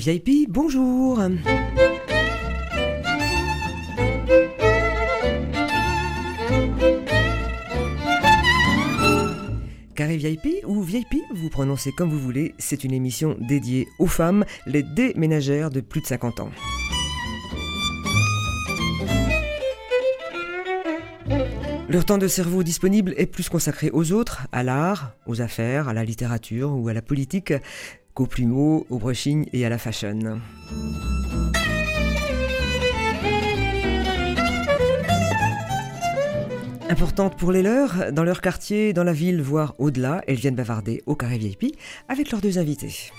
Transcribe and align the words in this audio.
VIP, 0.00 0.48
bonjour. 0.48 1.20
Carré 9.94 10.16
VIP 10.16 10.64
ou 10.64 10.82
VIP, 10.82 11.16
vous 11.34 11.50
prononcez 11.50 11.92
comme 11.92 12.08
vous 12.08 12.18
voulez, 12.18 12.54
c'est 12.56 12.82
une 12.84 12.94
émission 12.94 13.36
dédiée 13.40 13.88
aux 13.98 14.06
femmes, 14.06 14.46
les 14.64 14.82
déménagères 14.82 15.68
de 15.68 15.82
plus 15.82 16.00
de 16.00 16.06
50 16.06 16.40
ans. 16.40 16.50
Leur 21.90 22.04
temps 22.04 22.18
de 22.18 22.28
cerveau 22.28 22.62
disponible 22.62 23.14
est 23.16 23.26
plus 23.26 23.48
consacré 23.48 23.90
aux 23.92 24.12
autres, 24.12 24.46
à 24.52 24.62
l'art, 24.62 25.12
aux 25.26 25.40
affaires, 25.40 25.88
à 25.88 25.92
la 25.92 26.04
littérature 26.04 26.70
ou 26.70 26.88
à 26.88 26.94
la 26.94 27.02
politique 27.02 27.52
qu'aux 28.14 28.26
plumeaux, 28.26 28.86
au 28.90 28.98
brushing 28.98 29.46
et 29.52 29.64
à 29.64 29.68
la 29.68 29.78
fashion. 29.78 30.40
Importante 36.88 37.36
pour 37.38 37.52
les 37.52 37.62
leurs, 37.62 38.12
dans 38.12 38.24
leur 38.24 38.40
quartier, 38.40 38.92
dans 38.92 39.04
la 39.04 39.12
ville, 39.12 39.40
voire 39.40 39.74
au-delà, 39.78 40.22
elles 40.26 40.36
viennent 40.36 40.56
bavarder 40.56 41.02
au 41.06 41.14
carré 41.14 41.38
VIP 41.38 41.76
avec 42.08 42.32
leurs 42.32 42.40
deux 42.40 42.58
invités. 42.58 43.12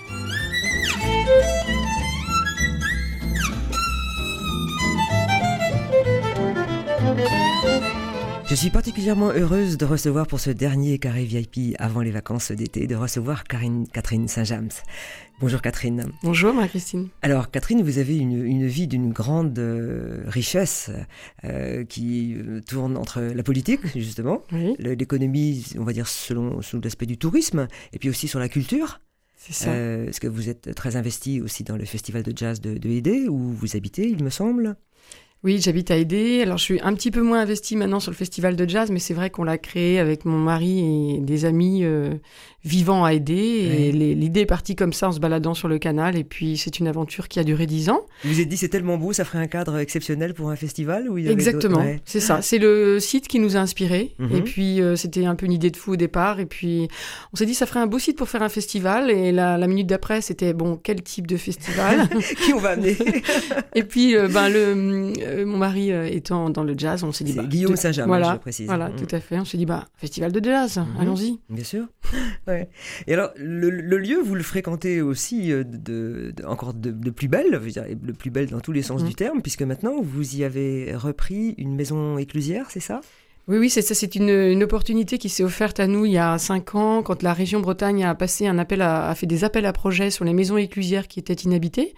Je 8.52 8.55
suis 8.58 8.70
particulièrement 8.70 9.30
heureuse 9.30 9.78
de 9.78 9.86
recevoir 9.86 10.28
pour 10.28 10.41
ce 10.41 10.50
dernier 10.50 11.00
carré 11.00 11.23
VIP 11.23 11.73
avant 11.80 12.02
les 12.02 12.12
vacances 12.12 12.52
d'été, 12.52 12.85
de 12.85 12.96
recevoir 12.96 13.46
Karine, 13.46 13.88
Catherine 13.88 14.27
Saint-James. 14.27 14.71
Bonjour 15.40 15.62
Catherine. 15.62 16.12
Bonjour 16.21 16.54
Marie-Christine. 16.54 17.07
Alors 17.22 17.49
Catherine, 17.49 17.82
vous 17.82 17.98
avez 17.98 18.18
une, 18.18 18.68
vie 18.68 18.88
d'une 18.88 19.13
grande 19.13 19.57
euh, 19.57 20.26
richesse 20.27 20.91
euh, 21.46 21.85
qui 21.85 22.35
euh, 22.35 22.60
tourne 22.60 22.98
entre 22.98 23.22
la 23.22 23.41
politique, 23.41 23.88
justement, 23.96 24.44
l'économie, 24.79 25.66
on 25.79 25.85
va 25.85 25.94
dire 25.94 26.10
selon, 26.10 26.62
sous 26.62 26.82
l'aspect 26.82 27.05
du 27.05 27.18
tourisme, 27.18 27.70
et 27.94 27.99
puis 27.99 28.10
aussi 28.10 28.27
sur 28.27 28.40
la 28.40 28.49
culture. 28.49 28.99
C'est 29.38 29.54
ça. 29.54 29.74
Est-ce 29.74 30.20
que 30.20 30.27
vous 30.27 30.49
êtes 30.49 30.76
très 30.76 30.98
investi 30.98 31.40
aussi 31.40 31.63
dans 31.63 31.77
le 31.77 31.85
festival 31.85 32.22
de 32.22 32.38
jazz 32.38 32.60
de, 32.60 32.77
de 32.77 33.29
où 33.29 33.54
vous 33.54 33.77
habitez, 33.77 34.10
il 34.10 34.22
me 34.22 34.29
semble? 34.29 34.76
Oui, 35.44 35.60
j'habite 35.60 35.90
à 35.90 35.98
Aidé. 35.98 36.42
Alors, 36.44 36.60
je 36.60 36.64
suis 36.64 36.82
un 36.82 36.94
petit 36.94 37.10
peu 37.10 37.22
moins 37.22 37.42
investie 37.42 37.76
maintenant 37.76 38.00
sur 38.00 38.12
le 38.12 38.16
festival 38.16 38.56
de 38.56 38.70
jazz, 38.70 38.92
mais 38.92 39.00
c'est 39.00 39.16
vrai 39.16 39.32
qu'on 39.32 39.44
l'a 39.44 39.58
créé 39.58 39.98
avec 39.98 40.24
mon 40.24 40.38
mari 40.38 41.16
et 41.16 41.20
des 41.20 41.46
amis 41.46 41.84
euh, 41.84 42.14
vivant 42.63 43.04
à 43.04 43.13
Aidé. 43.13 43.34
Et 43.34 43.91
l'idée 43.91 44.41
est 44.41 44.45
partie 44.45 44.76
comme 44.76 44.93
ça 44.93 45.09
en 45.09 45.12
se 45.12 45.20
baladant 45.20 45.54
sur 45.54 45.67
le 45.67 45.79
canal. 45.79 46.17
Et 46.17 46.23
puis, 46.23 46.57
c'est 46.57 46.79
une 46.79 46.87
aventure 46.87 47.27
qui 47.27 47.40
a 47.40 47.43
duré 47.43 47.65
dix 47.65 47.90
ans. 47.90 48.01
Vous 48.23 48.34
vous 48.34 48.40
êtes 48.40 48.49
dit, 48.49 48.57
c'est 48.57 48.70
tellement 48.70 48.98
beau, 48.98 49.13
ça 49.13 49.26
ferait 49.26 49.40
un 49.40 49.48
cadre 49.48 49.77
exceptionnel 49.77 50.34
pour 50.34 50.49
un 50.49 50.55
festival 50.55 51.07
Exactement, 51.27 51.84
c'est 52.05 52.20
ça. 52.20 52.41
C'est 52.41 52.57
le 52.57 52.99
site 52.99 53.27
qui 53.27 53.39
nous 53.39 53.57
a 53.57 53.59
inspirés. 53.59 54.15
Mhm. 54.20 54.35
Et 54.35 54.41
puis, 54.41 54.82
euh, 54.82 54.95
c'était 54.95 55.26
un 55.26 55.35
peu 55.35 55.45
une 55.45 55.51
idée 55.51 55.71
de 55.71 55.77
fou 55.77 55.93
au 55.93 55.95
départ. 55.95 56.39
Et 56.39 56.45
puis, 56.45 56.87
on 57.34 57.37
s'est 57.37 57.45
dit, 57.45 57.55
ça 57.55 57.65
ferait 57.65 57.79
un 57.79 57.87
beau 57.87 57.99
site 57.99 58.17
pour 58.17 58.29
faire 58.29 58.43
un 58.43 58.49
festival. 58.49 59.09
Et 59.09 59.32
la, 59.32 59.57
la 59.57 59.67
minute 59.67 59.87
d'après, 59.87 60.21
c'était, 60.21 60.54
bon, 60.54 60.79
quel 60.82 61.01
type 61.01 61.27
de 61.27 61.37
festival 61.37 62.09
Qui 62.45 62.54
on 62.54 62.59
va 62.59 62.70
amener 62.71 62.95
Et 63.76 63.84
puis, 63.84 64.16
euh, 64.16 64.28
ben, 64.28 64.50
le 64.50 64.62
euh, 65.22 65.45
mon 65.45 65.57
mari 65.57 65.91
étant 65.91 66.50
dans 66.50 66.63
le 66.63 66.75
jazz, 66.78 67.03
on 67.03 67.12
s'est 67.12 67.23
dit. 67.23 67.34
Bah, 67.34 67.44
Guillaume 67.44 67.75
Saint-Germain, 67.75 68.17
voilà, 68.17 68.34
je 68.34 68.39
précise. 68.39 68.67
Voilà, 68.67 68.89
tout 68.89 69.16
à 69.16 69.19
fait. 69.19 69.39
On 69.39 69.45
s'est 69.45 69.57
dit, 69.57 69.66
bah, 69.66 69.88
festival 69.95 70.31
de 70.31 70.44
jazz, 70.44 70.78
mm-hmm. 70.78 71.01
allons-y. 71.01 71.39
Bien 71.50 71.63
sûr. 71.63 71.85
ouais. 72.52 72.69
Et 73.07 73.13
alors, 73.13 73.31
le, 73.35 73.69
lieu, 73.97 74.22
vous 74.22 74.35
le 74.35 74.44
fréquentez 74.44 75.02
aussi 75.02 75.52
euh, 75.52 75.63
de, 75.63 76.34
encore 76.45 76.73
de, 76.73 77.09
plus 77.09 77.28
belle, 77.28 77.51
le 77.51 78.13
plus 78.13 78.29
belle 78.29 78.47
dans 78.47 78.59
tous 78.59 78.72
les 78.72 78.81
sens 78.81 79.03
mm. 79.03 79.07
du 79.07 79.16
terme, 79.16 79.41
puisque 79.41 79.63
maintenant, 79.63 80.01
vous 80.01 80.35
y 80.35 80.44
avez 80.44 80.95
repris 80.95 81.56
une 81.57 81.75
maison 81.75 82.17
éclusière, 82.17 82.67
c'est 82.69 82.79
ça? 82.79 83.01
Oui, 83.51 83.57
oui, 83.57 83.69
c'est 83.69 83.81
ça. 83.81 83.94
C'est 83.94 84.16
une, 84.16 84.63
opportunité 84.63 85.17
qui 85.17 85.28
s'est 85.28 85.44
offerte 85.44 85.81
à 85.81 85.88
nous 85.88 86.06
il 86.06 86.13
y 86.13 86.17
a 86.17 86.38
cinq 86.38 86.73
ans, 86.73 87.03
quand 87.03 87.22
la 87.22 87.34
région 87.34 87.59
Bretagne 87.59 88.06
a 88.06 88.16
passé 88.16 88.47
un 88.47 88.57
appel, 88.57 88.81
à, 88.81 89.09
a 89.09 89.16
fait 89.16 89.25
des 89.25 89.44
appels 89.44 89.66
à 89.66 89.73
projets 89.73 90.09
sur 90.09 90.23
les 90.23 90.31
maisons 90.31 90.56
éclusières 90.56 91.09
qui 91.09 91.19
étaient 91.19 91.34
inhabitées. 91.34 91.94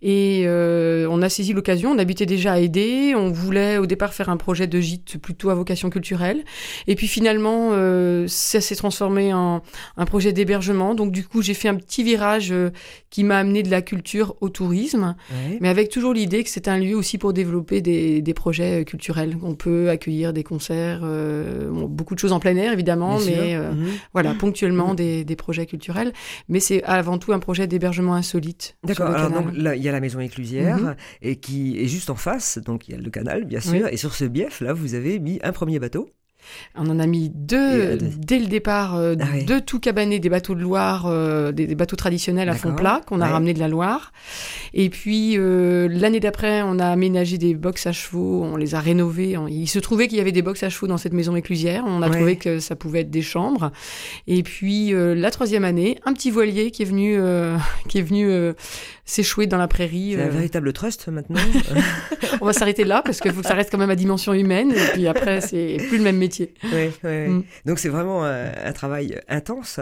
Et 0.00 0.44
euh, 0.46 1.08
on 1.10 1.20
a 1.20 1.28
saisi 1.28 1.54
l'occasion. 1.54 1.90
On 1.90 1.98
habitait 1.98 2.24
déjà 2.24 2.52
à 2.52 2.58
aider. 2.60 3.14
On 3.16 3.32
voulait 3.32 3.78
au 3.78 3.86
départ 3.86 4.14
faire 4.14 4.28
un 4.28 4.36
projet 4.36 4.68
de 4.68 4.78
gîte 4.78 5.18
plutôt 5.18 5.50
à 5.50 5.56
vocation 5.56 5.90
culturelle. 5.90 6.44
Et 6.86 6.94
puis 6.94 7.08
finalement, 7.08 7.70
euh, 7.72 8.28
ça 8.28 8.60
s'est 8.60 8.76
transformé 8.76 9.34
en 9.34 9.60
un 9.96 10.04
projet 10.04 10.32
d'hébergement. 10.32 10.94
Donc 10.94 11.10
du 11.10 11.26
coup, 11.26 11.42
j'ai 11.42 11.54
fait 11.54 11.68
un 11.68 11.74
petit 11.74 12.04
virage 12.04 12.52
euh, 12.52 12.70
qui 13.10 13.24
m'a 13.24 13.38
amené 13.38 13.64
de 13.64 13.70
la 13.70 13.82
culture 13.82 14.36
au 14.40 14.50
tourisme, 14.50 15.16
mais 15.60 15.68
avec 15.68 15.88
toujours 15.88 16.14
l'idée 16.14 16.44
que 16.44 16.50
c'est 16.50 16.68
un 16.68 16.78
lieu 16.78 16.96
aussi 16.96 17.18
pour 17.18 17.32
développer 17.32 17.80
des, 17.80 18.22
des 18.22 18.34
projets 18.34 18.84
culturels. 18.84 19.36
On 19.42 19.54
peut 19.54 19.90
accueillir 19.90 20.32
des 20.32 20.44
concerts 20.44 20.91
euh, 21.02 21.70
beaucoup 21.70 22.14
de 22.14 22.20
choses 22.20 22.32
en 22.32 22.40
plein 22.40 22.56
air 22.56 22.72
évidemment, 22.72 23.18
mais 23.24 23.54
euh, 23.54 23.72
mhm. 23.72 23.88
voilà, 24.12 24.34
ponctuellement 24.34 24.90
mhm. 24.90 24.96
des, 24.96 25.24
des, 25.24 25.36
projets 25.36 25.66
culturels. 25.66 26.12
Mais 26.48 26.60
c'est 26.60 26.82
avant 26.84 27.18
tout 27.18 27.32
un 27.32 27.38
projet 27.38 27.66
d'hébergement 27.66 28.14
insolite. 28.14 28.76
D'accord, 28.84 29.08
alors 29.08 29.30
donc 29.30 29.56
là, 29.56 29.74
il 29.76 29.82
y 29.82 29.88
a 29.88 29.92
la 29.92 30.00
maison 30.00 30.20
éclusière 30.20 30.78
mhm. 30.78 30.96
et 31.22 31.36
qui 31.36 31.78
est 31.82 31.88
juste 31.88 32.10
en 32.10 32.16
face, 32.16 32.58
donc 32.58 32.88
il 32.88 32.92
y 32.92 32.98
a 32.98 33.00
le 33.00 33.10
canal 33.10 33.44
bien 33.44 33.60
sûr, 33.60 33.86
et 33.88 33.96
sur 33.96 34.14
ce 34.14 34.24
bief 34.24 34.60
là, 34.60 34.72
vous 34.72 34.94
avez 34.94 35.18
mis 35.18 35.38
un 35.42 35.52
premier 35.52 35.78
bateau. 35.78 36.08
On 36.74 36.88
en 36.88 36.98
a 36.98 37.06
mis 37.06 37.30
deux 37.34 37.56
euh, 37.58 37.98
dès 38.00 38.38
le 38.38 38.46
départ, 38.46 38.96
euh, 38.96 39.14
ah 39.20 39.44
deux 39.46 39.60
tout 39.60 39.78
cabanés, 39.78 40.18
des 40.18 40.28
bateaux 40.28 40.54
de 40.54 40.60
Loire, 40.60 41.06
euh, 41.06 41.52
des, 41.52 41.74
bateaux 41.74 41.96
traditionnels 41.96 42.48
à 42.48 42.54
fond 42.54 42.74
plat 42.74 43.00
qu'on 43.06 43.20
a 43.20 43.26
ramenés 43.26 43.54
de 43.54 43.58
la 43.58 43.68
Loire. 43.68 44.12
Et 44.74 44.90
puis 44.90 45.36
l'année 45.36 46.20
d'après, 46.20 46.62
on 46.62 46.78
a 46.78 46.86
aménagé 46.86 47.38
des 47.38 47.54
box 47.54 47.86
à 47.86 47.92
chevaux, 47.92 48.42
on 48.42 48.56
les 48.56 48.74
a 48.74 48.80
rénovés. 48.80 49.36
Il 49.48 49.68
se 49.68 49.78
trouvait 49.78 50.08
qu'il 50.08 50.18
y 50.18 50.20
avait 50.20 50.32
des 50.32 50.42
box 50.42 50.62
à 50.62 50.70
chevaux 50.70 50.86
dans 50.86 50.98
cette 50.98 51.12
maison 51.12 51.36
éclusière. 51.36 51.84
On 51.86 52.02
a 52.02 52.10
trouvé 52.10 52.36
que 52.36 52.58
ça 52.58 52.76
pouvait 52.76 53.00
être 53.00 53.10
des 53.10 53.22
chambres. 53.22 53.70
Et 54.26 54.42
puis 54.42 54.92
la 54.94 55.30
troisième 55.30 55.64
année, 55.64 55.98
un 56.04 56.12
petit 56.12 56.30
voilier 56.30 56.70
qui 56.70 56.82
est 56.82 56.86
venu, 56.86 57.18
qui 57.88 57.98
est 57.98 58.02
venu 58.02 58.54
s'échouer 59.04 59.46
dans 59.46 59.58
la 59.58 59.68
prairie. 59.68 60.14
C'est 60.16 60.22
un 60.22 60.28
véritable 60.28 60.72
trust 60.72 61.08
maintenant. 61.08 61.40
on 62.40 62.46
va 62.46 62.52
s'arrêter 62.52 62.84
là 62.84 63.02
parce 63.04 63.20
qu'il 63.20 63.32
faut 63.32 63.42
que 63.42 63.46
ça 63.46 63.54
reste 63.54 63.70
quand 63.70 63.78
même 63.78 63.90
à 63.90 63.96
dimension 63.96 64.32
humaine. 64.32 64.72
Et 64.72 64.92
puis 64.92 65.06
après, 65.06 65.40
c'est 65.40 65.76
plus 65.88 65.98
le 65.98 66.04
même 66.04 66.16
métier. 66.16 66.31
Mm. 67.02 67.42
Donc 67.66 67.78
c'est 67.78 67.88
vraiment 67.88 68.24
un, 68.24 68.72
travail 68.72 69.20
intense 69.28 69.80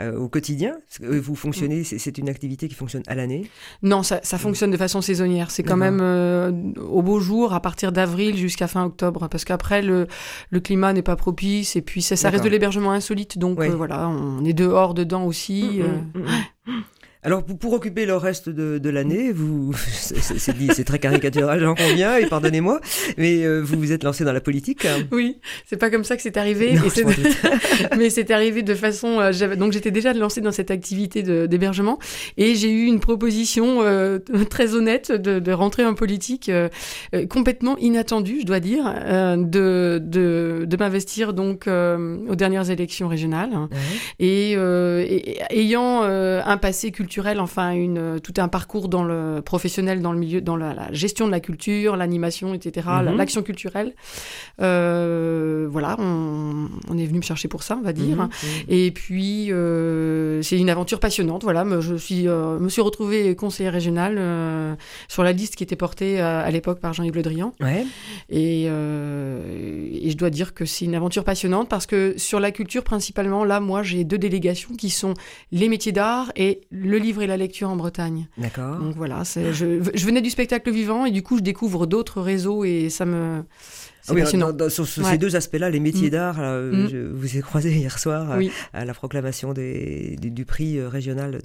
euh, 0.00 0.16
au 0.16 0.28
quotidien. 0.28 0.76
Vous 1.00 1.34
fonctionnez, 1.34 1.84
c'est 1.84 2.18
une 2.18 2.28
activité 2.28 2.68
qui 2.68 2.74
fonctionne 2.74 3.02
à 3.06 3.14
l'année 3.14 3.50
Non, 3.82 4.02
ça, 4.02 4.20
fonctionne 4.38 4.70
de 4.70 4.76
façon 4.76 5.00
saisonnière. 5.00 5.50
C'est 5.50 5.62
quand 5.62 5.76
même 5.76 6.00
euh, 6.02 6.52
au 6.80 7.02
beau 7.02 7.20
jour, 7.20 7.54
à 7.54 7.60
partir 7.60 7.92
d'avril 7.92 8.36
jusqu'à 8.36 8.66
fin 8.66 8.84
octobre, 8.84 9.28
parce 9.28 9.44
qu'après 9.44 9.82
le, 9.82 10.06
le 10.50 10.60
climat 10.60 10.92
n'est 10.92 11.02
pas 11.02 11.16
propice 11.16 11.76
et 11.76 11.82
puis 11.82 12.02
ça, 12.02 12.16
ça 12.16 12.30
reste 12.30 12.44
de 12.44 12.48
l'hébergement 12.48 12.92
insolite. 12.92 13.38
Donc 13.38 13.60
euh, 13.60 13.68
voilà, 13.68 14.08
on 14.08 14.44
est 14.44 14.52
dehors, 14.52 14.94
dedans 14.94 15.24
aussi. 15.24 15.80
Mm, 16.14 16.20
mm, 16.20 16.82
alors, 17.26 17.42
pour, 17.42 17.72
occuper 17.72 18.06
le 18.06 18.16
reste 18.16 18.48
de, 18.48 18.88
l'année, 18.88 19.32
vous, 19.32 19.74
c'est 19.96 20.84
très 20.84 21.00
caricatural, 21.00 21.58
j'en 21.58 21.74
conviens, 21.74 22.18
et 22.18 22.26
pardonnez-moi, 22.26 22.80
mais 23.18 23.44
euh, 23.44 23.62
vous 23.64 23.76
vous 23.80 23.90
êtes 23.90 24.04
lancé 24.04 24.22
dans 24.22 24.32
la 24.32 24.40
politique. 24.40 24.86
Oui, 25.10 25.38
c'est 25.66 25.76
pas 25.76 25.90
comme 25.90 26.04
ça 26.04 26.14
que 26.14 26.22
c'est 26.22 26.36
arrivé, 26.36 26.76
mais 27.98 28.10
c'est 28.10 28.30
arrivé 28.30 28.62
de 28.62 28.74
façon. 28.76 29.18
Euh, 29.18 29.56
donc, 29.56 29.72
j'étais 29.72 29.90
déjà 29.90 30.12
lancée 30.12 30.40
dans 30.40 30.52
cette 30.52 30.70
activité 30.70 31.24
d'hébergement, 31.48 31.98
et 32.36 32.54
j'ai 32.54 32.70
eu 32.70 32.84
une 32.84 33.00
proposition 33.00 33.82
euh, 33.82 34.20
très 34.48 34.76
honnête 34.76 35.10
de, 35.10 35.52
rentrer 35.52 35.84
en 35.84 35.94
politique, 35.94 36.48
complètement 37.28 37.76
inattendue, 37.78 38.42
je 38.42 38.46
dois 38.46 38.60
dire, 38.60 38.84
de, 38.84 40.00
de, 40.00 40.76
m'investir 40.78 41.32
donc 41.32 41.66
aux 41.66 42.36
dernières 42.36 42.70
élections 42.70 43.08
régionales, 43.08 43.68
et, 44.20 44.52
et, 44.52 45.38
ayant 45.50 46.02
un 46.02 46.56
passé 46.58 46.92
culturel 46.92 47.15
enfin 47.38 47.72
une, 47.72 47.98
euh, 47.98 48.18
tout 48.18 48.34
un 48.38 48.48
parcours 48.48 48.88
dans 48.88 49.04
le 49.04 49.40
professionnel, 49.44 50.02
dans 50.02 50.12
le 50.12 50.18
milieu, 50.18 50.40
dans 50.40 50.56
la, 50.56 50.92
gestion 50.92 51.26
de 51.26 51.30
la 51.30 51.40
culture, 51.40 51.96
l'animation, 51.96 52.54
etc., 52.54 52.86
mhm. 52.88 53.16
l'action 53.16 53.42
culturelle. 53.42 53.94
Euh, 54.60 55.68
voilà, 55.70 55.96
on, 55.98 56.68
est 56.98 57.06
venu 57.06 57.18
me 57.18 57.22
chercher 57.22 57.48
pour 57.48 57.62
ça, 57.62 57.76
on 57.78 57.82
va 57.82 57.92
dire. 57.92 58.16
Mhm, 58.16 58.22
mhm. 58.24 58.30
Et 58.68 58.90
puis, 58.90 59.52
euh, 59.52 60.42
c'est 60.42 60.58
une 60.58 60.70
aventure 60.70 61.00
passionnante. 61.00 61.42
Voilà, 61.42 61.64
je 61.80 61.94
suis, 61.94 62.26
me 62.26 62.68
suis 62.68 62.82
retrouvée 62.82 63.34
conseiller 63.36 63.70
régional 63.70 64.76
sur 65.08 65.22
la 65.22 65.32
liste 65.32 65.56
qui 65.56 65.62
était 65.64 65.76
portée 65.76 66.20
à, 66.20 66.50
l'époque 66.50 66.80
par 66.80 66.92
Jean-Yves 66.92 67.16
Le 67.16 67.22
Drian. 67.22 67.52
Et, 68.28 68.64
et, 68.64 70.10
je 70.10 70.16
dois 70.16 70.30
dire 70.30 70.54
que 70.54 70.64
c'est 70.64 70.84
une 70.84 70.94
aventure 70.94 71.24
passionnante 71.24 71.68
parce 71.68 71.86
que 71.86 72.14
sur 72.16 72.40
la 72.40 72.50
culture, 72.50 72.84
principalement, 72.84 73.44
là, 73.44 73.60
moi, 73.60 73.82
j'ai 73.82 74.04
deux 74.04 74.18
délégations 74.18 74.74
qui 74.74 74.90
sont 74.90 75.14
les 75.52 75.68
métiers 75.68 75.92
d'art 75.92 76.32
et 76.36 76.60
le 76.70 76.98
livre 77.06 77.22
et 77.22 77.26
la 77.26 77.36
lecture 77.36 77.68
en 77.68 77.76
Bretagne. 77.76 78.26
D'accord. 78.36 78.76
Donc 78.78 78.96
voilà, 78.96 79.22
je, 79.24 79.52
je, 79.52 80.06
venais 80.06 80.20
du 80.20 80.30
spectacle 80.30 80.70
vivant 80.70 81.06
et 81.06 81.10
du 81.10 81.22
coup 81.22 81.36
je 81.38 81.42
découvre 81.42 81.86
d'autres 81.86 82.20
réseaux 82.20 82.64
et 82.64 82.90
ça 82.90 83.04
me 83.06 83.44
C'est 84.06 84.12
ah 84.12 84.22
passionnant. 84.22 84.68
sur, 84.68 84.86
ces 84.86 85.18
deux 85.18 85.36
aspects-là, 85.36 85.70
les 85.70 85.80
métiers 85.80 86.08
mm. 86.08 86.10
d'art, 86.10 86.38
mm. 86.38 86.88
je 86.90 86.98
vous 87.12 87.36
ai 87.36 87.40
croisé 87.40 87.72
hier 87.72 87.98
soir 87.98 88.38
à, 88.72 88.84
la 88.84 88.94
proclamation 88.94 89.52
des, 89.52 90.16
du, 90.20 90.44
prix 90.44 90.80
régional 90.80 91.40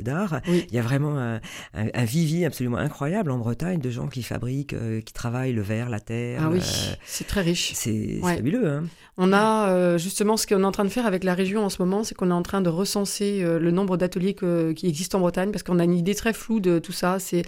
d'art. 0.00 0.40
Il 0.46 0.74
y 0.74 0.78
a 0.78 0.82
vraiment 0.82 1.18
un, 1.18 1.40
un, 1.74 2.04
vivier 2.04 2.46
absolument 2.46 2.78
incroyable 2.78 3.30
en 3.30 3.38
Bretagne 3.38 3.80
de 3.80 3.90
gens 3.90 4.06
qui 4.06 4.22
fabriquent, 4.22 4.76
qui 5.04 5.12
travaillent 5.12 5.52
le 5.52 5.62
verre, 5.62 5.88
la 5.90 6.00
terre. 6.00 6.42
Ah 6.44 6.50
oui, 6.50 6.60
c'est 7.04 7.26
très 7.26 7.42
riche. 7.42 7.72
C'est 7.74 8.20
fabuleux. 8.22 8.68
Hein. 8.68 8.84
On 9.16 9.32
a 9.32 9.98
justement 9.98 10.36
ce 10.36 10.46
qu'on 10.46 10.60
est 10.60 10.64
en 10.64 10.72
train 10.72 10.84
de 10.84 10.90
faire 10.90 11.06
avec 11.06 11.24
la 11.24 11.34
région 11.34 11.64
en 11.64 11.68
ce 11.70 11.82
moment, 11.82 12.04
c'est 12.04 12.14
qu'on 12.14 12.30
est 12.30 12.34
en 12.34 12.42
train 12.42 12.60
de 12.60 12.68
recenser 12.68 13.42
le 13.42 13.70
nombre 13.70 13.96
d'ateliers 13.96 14.34
qui 14.34 14.86
existent 14.86 15.18
en 15.18 15.20
Bretagne 15.22 15.50
parce 15.50 15.62
qu'on 15.62 15.78
a 15.78 15.84
une 15.84 15.96
idée 15.96 16.14
très 16.14 16.32
floue 16.32 16.60
de 16.60 16.78
tout 16.78 16.92
ça. 16.92 17.18
C'est, 17.18 17.42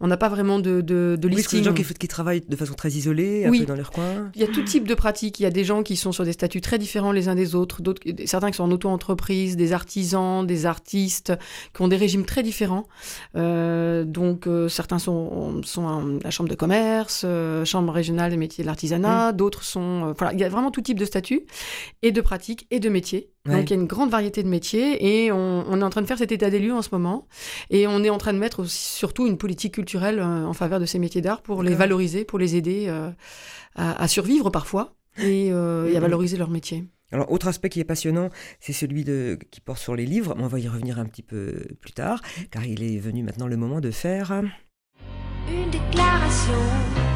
on 0.00 0.06
n'a 0.06 0.16
pas 0.16 0.28
vraiment 0.28 0.58
de, 0.58 0.80
de, 0.80 1.16
de 1.18 1.28
listing. 1.28 1.60
des 1.60 1.64
gens 1.64 1.74
qui, 1.74 1.84
qui, 1.84 2.08
travaillent 2.08 2.42
de 2.46 2.56
façon 2.56 2.74
très 2.74 2.90
isolée, 2.90 3.46
un 3.46 3.50
peu 3.50 3.64
dans 3.64 3.74
leur 3.74 3.87
Il 4.34 4.40
y 4.40 4.44
a 4.44 4.48
tout 4.48 4.62
type 4.62 4.86
de 4.86 4.94
pratiques. 4.94 5.40
Il 5.40 5.42
y 5.42 5.46
a 5.46 5.50
des 5.50 5.64
gens 5.64 5.82
qui 5.82 5.96
sont 5.96 6.12
sur 6.12 6.24
des 6.24 6.32
statuts 6.32 6.60
très 6.60 6.78
différents 6.78 7.12
les 7.12 7.28
uns 7.28 7.34
des 7.34 7.54
autres, 7.54 7.82
d'autres, 7.82 8.02
certains 8.26 8.50
qui 8.50 8.56
sont 8.56 8.64
en 8.64 8.70
auto-entreprise, 8.70 9.56
des 9.56 9.72
artisans, 9.72 10.46
des 10.46 10.66
artistes, 10.66 11.32
qui 11.74 11.82
ont 11.82 11.88
des 11.88 11.96
régimes 11.96 12.24
très 12.24 12.42
différents. 12.42 12.86
Euh, 13.36 14.04
donc 14.04 14.46
euh, 14.46 14.68
certains 14.68 14.98
sont, 14.98 15.62
sont 15.62 16.18
la 16.22 16.30
chambre 16.30 16.48
de 16.48 16.54
commerce, 16.54 17.22
euh, 17.24 17.64
chambre 17.64 17.92
régionale 17.92 18.30
des 18.30 18.36
métiers 18.36 18.64
de 18.64 18.66
l'artisanat, 18.66 19.32
mmh. 19.32 19.36
d'autres 19.36 19.64
sont, 19.64 20.14
voilà, 20.16 20.32
il 20.32 20.40
y 20.40 20.44
a 20.44 20.48
vraiment 20.48 20.70
tout 20.70 20.82
type 20.82 20.98
de 20.98 21.04
statuts 21.04 21.46
et 22.02 22.12
de 22.12 22.20
pratiques 22.20 22.66
et 22.70 22.80
de 22.80 22.88
métiers. 22.88 23.30
Donc 23.52 23.70
il 23.70 23.74
y 23.74 23.78
a 23.78 23.80
une 23.80 23.86
grande 23.86 24.10
variété 24.10 24.42
de 24.42 24.48
métiers 24.48 25.24
et 25.24 25.32
on, 25.32 25.80
est 25.80 25.82
en 25.82 25.90
train 25.90 26.02
de 26.02 26.06
faire 26.06 26.18
cet 26.18 26.32
état 26.32 26.50
des 26.50 26.58
lieux 26.58 26.74
en 26.74 26.82
ce 26.82 26.90
moment. 26.92 27.26
Et 27.70 27.86
on 27.86 28.02
est 28.04 28.10
en 28.10 28.18
train 28.18 28.32
de 28.32 28.38
mettre 28.38 28.60
aussi, 28.60 28.94
surtout 28.94 29.26
une 29.26 29.38
politique 29.38 29.74
culturelle 29.74 30.18
euh, 30.18 30.44
en 30.44 30.52
faveur 30.52 30.80
de 30.80 30.86
ces 30.86 30.98
métiers 30.98 31.20
d'art 31.20 31.42
pour 31.42 31.62
les 31.62 31.74
valoriser, 31.74 32.24
pour 32.24 32.38
les 32.38 32.56
aider 32.56 32.86
euh, 32.88 33.10
à, 33.74 34.08
survivre 34.08 34.50
parfois 34.50 34.94
et, 35.18 35.50
euh, 35.52 35.86
à 35.86 35.88
mm-hmm. 35.88 36.00
valoriser 36.00 36.36
leur 36.36 36.50
métier. 36.50 36.84
Alors, 37.10 37.32
autre 37.32 37.48
aspect 37.48 37.70
qui 37.70 37.80
est 37.80 37.84
passionnant, 37.84 38.28
c'est 38.60 38.74
celui 38.74 39.02
de, 39.02 39.38
qui 39.50 39.60
porte 39.60 39.78
sur 39.78 39.96
les 39.96 40.04
livres. 40.04 40.34
On 40.38 40.46
va 40.46 40.58
y 40.58 40.68
revenir 40.68 40.98
un 40.98 41.06
petit 41.06 41.22
peu 41.22 41.66
plus 41.80 41.92
tard, 41.92 42.20
car 42.50 42.66
il 42.66 42.82
est 42.82 42.98
venu 42.98 43.22
maintenant 43.22 43.46
le 43.46 43.56
moment 43.56 43.80
de 43.80 43.90
faire... 43.90 44.42
Une 45.50 45.70
déclaration 45.70 47.07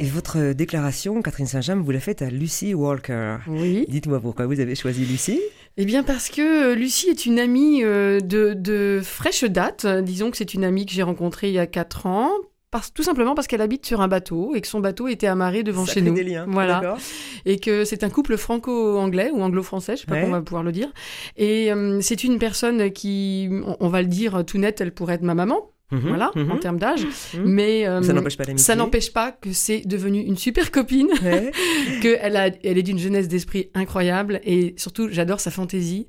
Et 0.00 0.06
votre 0.06 0.54
déclaration, 0.54 1.20
Catherine 1.20 1.44
Saint-James, 1.44 1.82
vous 1.82 1.90
la 1.90 2.00
faites 2.00 2.22
à 2.22 2.30
Lucy 2.30 2.72
Walker. 2.72 3.36
Oui. 3.46 3.84
Dites-moi 3.86 4.18
pourquoi 4.18 4.46
vous 4.46 4.58
avez 4.58 4.74
choisi 4.74 5.04
Lucy 5.04 5.38
Eh 5.76 5.84
bien 5.84 6.02
parce 6.02 6.30
que 6.30 6.70
euh, 6.70 6.74
Lucie 6.74 7.10
est 7.10 7.26
une 7.26 7.38
amie 7.38 7.84
euh, 7.84 8.18
de, 8.18 9.02
fraîche 9.04 9.44
date. 9.44 9.86
Disons 9.86 10.30
que 10.30 10.38
c'est 10.38 10.54
une 10.54 10.64
amie 10.64 10.86
que 10.86 10.92
j'ai 10.92 11.02
rencontrée 11.02 11.48
il 11.48 11.52
y 11.52 11.58
a 11.58 11.66
4 11.66 12.06
ans. 12.06 12.30
Parce, 12.70 12.94
tout 12.94 13.02
simplement 13.02 13.34
parce 13.34 13.46
qu'elle 13.46 13.60
habite 13.60 13.84
sur 13.84 14.00
un 14.00 14.08
bateau 14.08 14.54
et 14.54 14.62
que 14.62 14.68
son 14.68 14.80
bateau 14.80 15.06
était 15.06 15.26
amarré 15.26 15.64
devant 15.64 15.84
chez 15.84 16.00
nous. 16.00 16.14
Des 16.14 16.24
liens. 16.24 16.46
Voilà. 16.48 16.96
Et 17.44 17.58
que 17.58 17.84
c'est 17.84 18.02
un 18.02 18.08
couple 18.08 18.38
franco-anglais 18.38 19.30
ou 19.34 19.42
anglo-français, 19.42 19.96
je 19.96 20.02
sais 20.02 20.06
pas 20.06 20.14
comment 20.14 20.28
on 20.28 20.38
va 20.38 20.42
pouvoir 20.42 20.62
le 20.62 20.72
dire. 20.72 20.90
Et 21.36 21.70
euh, 21.70 22.00
c'est 22.00 22.24
une 22.24 22.38
personne 22.38 22.90
qui, 22.90 23.50
on, 23.80 23.88
va 23.88 24.00
le 24.00 24.08
dire 24.08 24.46
tout 24.46 24.56
net, 24.56 24.80
elle 24.80 24.94
pourrait 24.94 25.16
être 25.16 25.22
ma 25.22 25.34
maman 25.34 25.72
Mhm, 25.90 26.08
voilà, 26.08 26.30
en 26.36 26.40
mhm. 26.40 26.58
termes 26.60 26.78
d'âge. 26.78 27.04
Mhm. 27.34 27.44
Mais 27.44 27.86
euh, 27.86 28.02
ça 28.02 28.12
n'empêche 28.12 28.36
pas 28.36 28.44
Ça 28.56 28.76
n'empêche 28.76 29.12
pas 29.12 29.32
que 29.32 29.52
c'est 29.52 29.82
devenu 29.86 30.20
une 30.20 30.36
super 30.36 30.70
copine, 30.70 31.08
qu'elle 32.02 32.36
a, 32.36 32.50
elle 32.62 32.78
est 32.78 32.82
d'une 32.82 32.98
jeunesse 32.98 33.28
d'esprit 33.28 33.70
incroyable 33.74 34.40
et 34.44 34.74
surtout 34.76 35.08
j'adore 35.10 35.40
sa 35.40 35.50
fantaisie. 35.50 36.06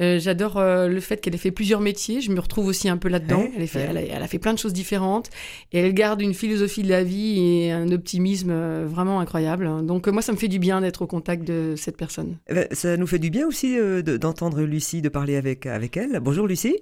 Euh, 0.00 0.18
j'adore 0.18 0.58
euh, 0.58 0.88
le 0.88 1.00
fait 1.00 1.20
qu'elle 1.20 1.34
ait 1.34 1.38
fait 1.38 1.50
plusieurs 1.50 1.80
métiers. 1.80 2.20
Je 2.20 2.30
me 2.30 2.40
retrouve 2.40 2.66
aussi 2.66 2.88
un 2.88 2.96
peu 2.96 3.08
là-dedans. 3.08 3.44
elle, 3.56 3.96
elle, 3.96 4.22
a, 4.22 4.28
fait 4.28 4.38
plein 4.38 4.52
de 4.52 4.58
choses 4.58 4.72
différentes 4.72 5.30
et 5.72 5.78
elle 5.80 5.94
garde 5.94 6.20
une 6.20 6.34
philosophie 6.34 6.82
de 6.82 6.88
la 6.88 7.04
vie 7.04 7.40
et 7.40 7.72
un 7.72 7.90
optimisme 7.90 8.52
vraiment 8.84 9.20
incroyable. 9.20 9.84
Donc 9.84 10.06
moi, 10.08 10.22
ça 10.22 10.32
me 10.32 10.36
fait 10.36 10.48
du 10.48 10.58
bien 10.58 10.80
d'être 10.80 11.02
au 11.02 11.06
contact 11.06 11.44
de 11.44 11.74
cette 11.76 11.96
personne. 11.96 12.38
Ça 12.72 12.96
nous 12.96 13.06
fait 13.06 13.18
du 13.18 13.30
bien 13.30 13.46
aussi 13.46 13.76
d'entendre 14.20 14.62
Lucie, 14.62 15.02
de 15.02 15.08
parler 15.08 15.36
avec, 15.36 15.66
avec 15.66 15.96
elle. 15.96 16.18
Bonjour 16.20 16.46
Lucie. 16.46 16.76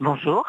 Bonjour. 0.00 0.46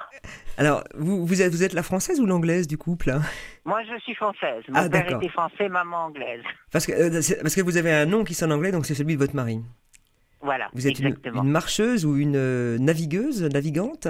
Alors, 0.58 0.84
vous, 0.94 1.26
vous, 1.26 1.42
êtes, 1.42 1.52
vous 1.52 1.64
êtes 1.64 1.74
la 1.74 1.82
française 1.82 2.20
ou 2.20 2.26
l'anglaise 2.26 2.68
du 2.68 2.78
couple 2.78 3.20
Moi, 3.66 3.82
je 3.84 4.00
suis 4.02 4.14
française. 4.14 4.64
Mon 4.68 4.76
ah, 4.76 4.90
père 4.90 5.10
était 5.10 5.30
français, 5.30 5.70
maman 5.70 6.06
anglaise. 6.06 6.44
Parce 6.72 6.86
que, 6.86 6.92
euh, 6.92 7.10
parce 7.42 7.56
que 7.56 7.62
vous 7.62 7.78
avez 7.78 7.92
un 7.92 8.06
nom 8.06 8.24
qui 8.24 8.36
sonne 8.36 8.52
anglais, 8.52 8.72
donc 8.72 8.86
c'est 8.86 8.94
celui 8.94 9.16
de 9.16 9.20
votre 9.20 9.36
mari. 9.36 9.62
Voilà, 10.42 10.70
Vous 10.74 10.88
êtes 10.88 11.00
une, 11.00 11.18
une, 11.26 11.50
marcheuse 11.50 12.06
ou 12.06 12.16
une 12.16 12.38
euh, 12.38 12.78
navigueuse, 12.78 13.44
navigante? 13.44 14.08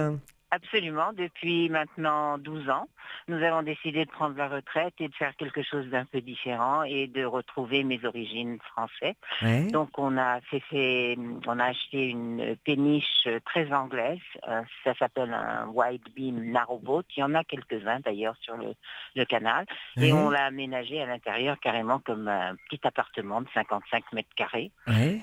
Absolument, 0.51 1.13
depuis 1.13 1.69
maintenant 1.69 2.39
12 2.39 2.69
ans, 2.69 2.87
nous 3.27 3.37
avons 3.43 3.61
décidé 3.61 4.05
de 4.05 4.09
prendre 4.09 4.35
la 4.35 4.47
retraite 4.47 4.95
et 4.99 5.07
de 5.07 5.13
faire 5.13 5.35
quelque 5.35 5.61
chose 5.61 5.85
d'un 5.89 6.05
peu 6.05 6.21
différent 6.21 6.81
et 6.83 7.05
de 7.05 7.23
retrouver 7.23 7.83
mes 7.83 8.03
origines 8.03 8.57
françaises. 8.71 9.69
Donc 9.71 9.89
on 9.97 10.17
a 10.17 10.41
fait, 10.41 11.17
on 11.45 11.59
a 11.59 11.65
acheté 11.65 12.07
une 12.07 12.55
péniche 12.63 13.27
très 13.45 13.71
anglaise, 13.71 14.17
euh, 14.47 14.61
ça 14.83 14.95
s'appelle 14.95 15.33
un 15.33 15.67
wide 15.67 16.07
beam 16.15 16.51
narrowboat, 16.51 17.03
il 17.15 17.19
y 17.19 17.23
en 17.23 17.35
a 17.35 17.43
quelques-uns 17.43 17.99
d'ailleurs 17.99 18.35
sur 18.41 18.55
le, 18.57 19.25
canal, 19.25 19.65
et 19.97 20.11
on 20.13 20.29
l'a 20.29 20.45
aménagé 20.45 21.01
à 21.01 21.05
l'intérieur 21.05 21.59
carrément 21.59 21.99
comme 21.99 22.27
un 22.27 22.55
petit 22.69 22.79
appartement 22.87 23.41
de 23.41 23.47
55 23.53 24.13
mètres 24.13 24.33
carrés. 24.35 24.71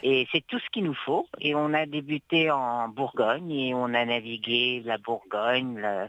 Et 0.02 0.28
c'est 0.30 0.46
tout 0.46 0.58
ce 0.60 0.70
qu'il 0.70 0.84
nous 0.84 0.94
faut. 0.94 1.26
Et 1.40 1.54
on 1.54 1.72
a 1.74 1.86
débuté 1.86 2.50
en 2.50 2.88
Bourgogne 2.88 3.50
et 3.50 3.74
on 3.74 3.86
a 3.94 4.04
navigué 4.04 4.82
la 4.84 4.98
Bourgogne 4.98 5.15
Bourgogne, 5.16 6.08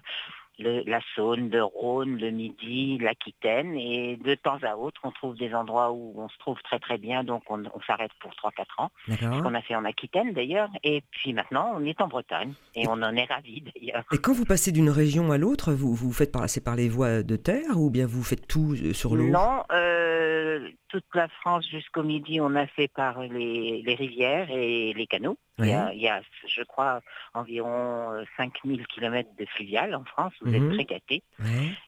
la 0.60 1.00
Saône, 1.16 1.50
le 1.50 1.64
Rhône, 1.64 2.18
le 2.18 2.32
Midi, 2.32 2.98
l'Aquitaine. 2.98 3.76
Et 3.76 4.18
de 4.18 4.36
temps 4.36 4.58
à 4.64 4.76
autre, 4.76 5.02
on 5.04 5.12
trouve 5.12 5.36
des 5.36 5.54
endroits 5.54 5.92
où 5.92 6.14
on 6.18 6.30
se 6.30 6.38
trouve 6.40 6.58
très 6.64 6.80
très 6.80 6.98
bien, 6.98 7.24
donc 7.24 7.44
on, 7.50 7.64
s'arrête 7.86 8.12
pour 8.20 8.32
3-4 8.32 8.66
ans. 8.78 8.92
Ce 9.08 9.42
qu'on 9.42 9.54
a 9.54 9.62
fait 9.62 9.76
en 9.76 9.86
Aquitaine 9.86 10.34
d'ailleurs. 10.34 10.70
Et 10.84 11.04
puis 11.12 11.34
maintenant, 11.34 11.74
on 11.76 11.86
est 11.86 12.02
en 12.02 12.08
Bretagne 12.08 12.54
et 12.76 12.88
on 12.88 12.94
en 12.94 13.16
est 13.16 13.26
ravis 13.26 13.62
d'ailleurs. 13.62 14.04
Et 14.12 14.18
quand 14.18 14.34
vous 14.34 14.46
passez 14.46 14.72
d'une 14.72 14.90
région 14.90 15.32
à 15.32 15.38
l'autre, 15.38 15.74
vous, 15.74 15.94
vous 15.94 16.12
faites 16.12 16.32
passer 16.32 16.62
par 16.62 16.76
les 16.76 16.90
voies 16.90 17.24
de 17.24 17.36
terre 17.36 17.78
ou 17.78 17.90
bien 17.90 18.06
vous 18.06 18.24
faites 18.24 18.48
tout 18.48 18.74
euh, 18.74 18.94
sur 18.94 19.16
l'eau? 19.16 19.30
Non, 19.30 19.64
euh, 19.72 20.70
toute 20.90 21.06
la 21.14 21.28
France 21.28 21.68
jusqu'au 21.70 22.04
Midi, 22.04 22.42
on 22.42 22.56
a 22.56 22.68
fait 22.68 22.88
par 22.88 23.22
les, 23.22 23.84
rivières 23.98 24.50
et 24.50 24.94
les 24.94 25.08
canaux. 25.08 25.38
Il, 25.60 25.68
y 25.68 26.08
a, 26.08 26.22
je 26.48 26.62
crois, 26.64 27.02
environ 27.34 28.24
5000 28.38 28.80
euh, 28.80 28.84
km 28.94 29.30
de 29.38 29.46
fluviales 29.46 29.96
en 29.96 30.04
France. 30.06 30.34
Vous 30.42 30.54
êtes 30.54 30.62
mhm. 30.62 30.74
très 30.74 30.86
gâtés. 30.86 31.24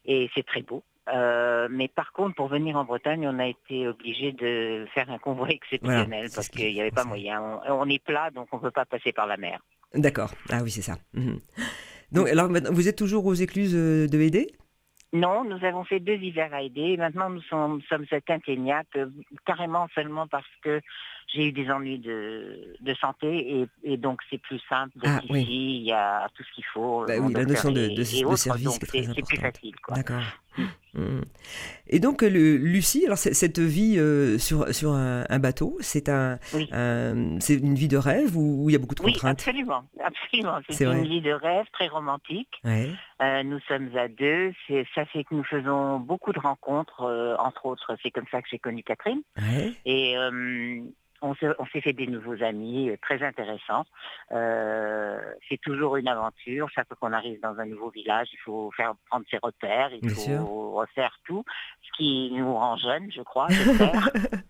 Et 0.06 0.30
c'est 0.34 0.46
très 0.46 0.62
beau. 0.62 0.84
Euh, 1.14 1.68
mais 1.72 1.88
par 1.88 2.12
contre, 2.12 2.36
pour 2.36 2.48
venir 2.48 2.76
en 2.76 2.84
Bretagne, 2.84 3.28
on 3.28 3.40
a 3.40 3.48
été 3.48 3.88
obligé 3.88 4.32
de 4.32 4.86
faire 4.94 5.10
un 5.10 5.18
convoi 5.18 5.50
exceptionnel 5.50 6.30
parce 6.34 6.50
qu'il 6.50 6.74
n'y 6.74 6.82
avait 6.82 6.92
pas 6.92 7.06
moyen. 7.06 7.60
On, 7.68 7.88
est 7.90 8.04
plat, 8.04 8.30
donc 8.32 8.48
on 8.52 8.58
ne 8.58 8.62
peut 8.62 8.72
pas 8.72 8.86
passer 8.86 9.12
par 9.12 9.28
la 9.28 9.38
mer. 9.38 9.60
D'accord. 9.94 10.32
Ah 10.50 10.60
oui, 10.64 10.72
c'est 10.72 10.82
ça. 10.82 10.98
Mhm. 11.14 11.40
Donc, 12.12 12.28
alors, 12.28 12.50
vous 12.72 12.88
êtes 12.88 12.98
toujours 12.98 13.26
aux 13.26 13.36
écluses 13.36 13.76
euh, 13.76 14.08
de 14.08 14.20
Hédé 14.20 14.52
non, 15.12 15.44
nous 15.44 15.64
avons 15.66 15.84
fait 15.84 16.00
deux 16.00 16.18
hivers 16.18 16.54
à 16.54 16.62
aider. 16.62 16.96
Maintenant, 16.98 17.30
nous 17.30 17.42
sommes, 17.44 17.82
sommes 17.90 18.06
à 18.12 18.22
Quinténiac, 18.22 18.88
carrément 19.46 19.88
seulement 19.96 20.28
parce 20.28 20.46
que 20.62 20.82
j'ai 21.34 21.48
eu 21.48 21.52
des 21.52 21.70
ennuis 21.70 22.00
de, 22.00 22.76
de 22.80 22.94
santé 22.96 23.68
et, 23.84 23.98
donc 23.98 24.20
c'est 24.30 24.40
plus 24.40 24.60
simple 24.68 24.98
ah, 25.04 25.20
ici, 25.24 25.80
il 25.80 25.84
y 25.84 25.92
a 25.92 26.28
tout 26.36 26.44
ce 26.44 26.54
qu'il 26.54 26.66
faut. 26.66 27.06
Bah 27.08 27.14
oui, 27.20 27.34
la 27.34 27.46
notion 27.46 27.72
de, 27.72 27.88
de, 27.88 28.04
service 28.04 28.80
c'est 28.80 29.26
plus 29.26 29.38
facile. 29.38 29.76
D'accord. 29.90 30.22
Mm. 30.94 31.22
Et 31.88 32.00
donc, 32.00 32.22
le, 32.22 32.58
Lucie, 32.58 33.06
alors 33.06 33.18
cette 33.18 33.60
vie 33.60 33.98
euh, 33.98 34.38
sur, 34.38 34.74
sur 34.74 34.92
un, 34.92 35.40
bateau, 35.40 35.78
c'est 35.82 36.10
un, 36.10 36.40
c'est 37.40 37.56
une 37.56 37.76
vie 37.76 37.88
de 37.88 37.98
rêve 37.98 38.36
ou 38.38 38.70
il 38.70 38.74
y 38.74 38.76
a 38.76 38.80
beaucoup 38.80 38.96
de 38.96 39.02
contraintes? 39.02 39.44
Oui, 39.46 39.50
absolument, 39.50 39.84
absolument. 40.04 40.60
C'est 40.70 40.86
une 40.86 41.08
vie 41.08 41.22
de 41.22 41.32
rêve 41.32 41.66
très 41.74 41.88
romantique. 41.88 42.62
Euh, 42.66 43.44
nous 43.44 43.60
sommes 43.68 43.90
à 43.98 44.08
deux. 44.08 44.54
Ça 44.96 45.06
fait 45.06 45.24
que 45.24 45.36
nous 45.36 45.44
faisons 45.44 46.00
beaucoup 46.00 46.32
de 46.32 46.40
rencontres, 46.40 47.02
euh, 47.02 47.36
entre 47.38 47.66
autres. 47.66 47.96
C'est 48.02 48.12
comme 48.12 48.28
ça 48.32 48.42
que 48.42 48.48
j'ai 48.50 48.60
connu 48.60 48.84
Catherine. 48.84 49.22
Et 49.86 50.16
on 51.22 51.36
s'est 51.36 51.82
fait 51.82 51.94
des 51.94 52.08
nouveaux 52.08 52.42
amis 52.44 52.90
euh, 52.90 52.98
très 53.02 53.22
intéressants. 53.24 53.86
Euh, 54.32 55.20
c'est 55.48 55.60
toujours 55.62 55.98
une 55.98 56.08
aventure. 56.08 56.70
Chaque 56.70 56.88
fois 56.88 56.98
qu'on 57.00 57.14
arrive 57.14 57.40
dans 57.42 57.58
un 57.60 57.66
nouveau 57.66 57.90
village, 57.90 58.28
il 58.34 58.40
faut 58.40 58.72
faire 58.76 58.94
prendre 59.10 59.26
ses 59.30 59.38
repères, 59.42 59.92
il 60.02 60.10
faut 60.10 60.72
refaire 60.72 61.18
tout, 61.26 61.44
ce 61.82 61.98
qui 61.98 62.32
nous 62.34 62.54
rend 62.54 62.78
jeunes, 62.78 63.12
je 63.12 63.22
crois, 63.22 63.48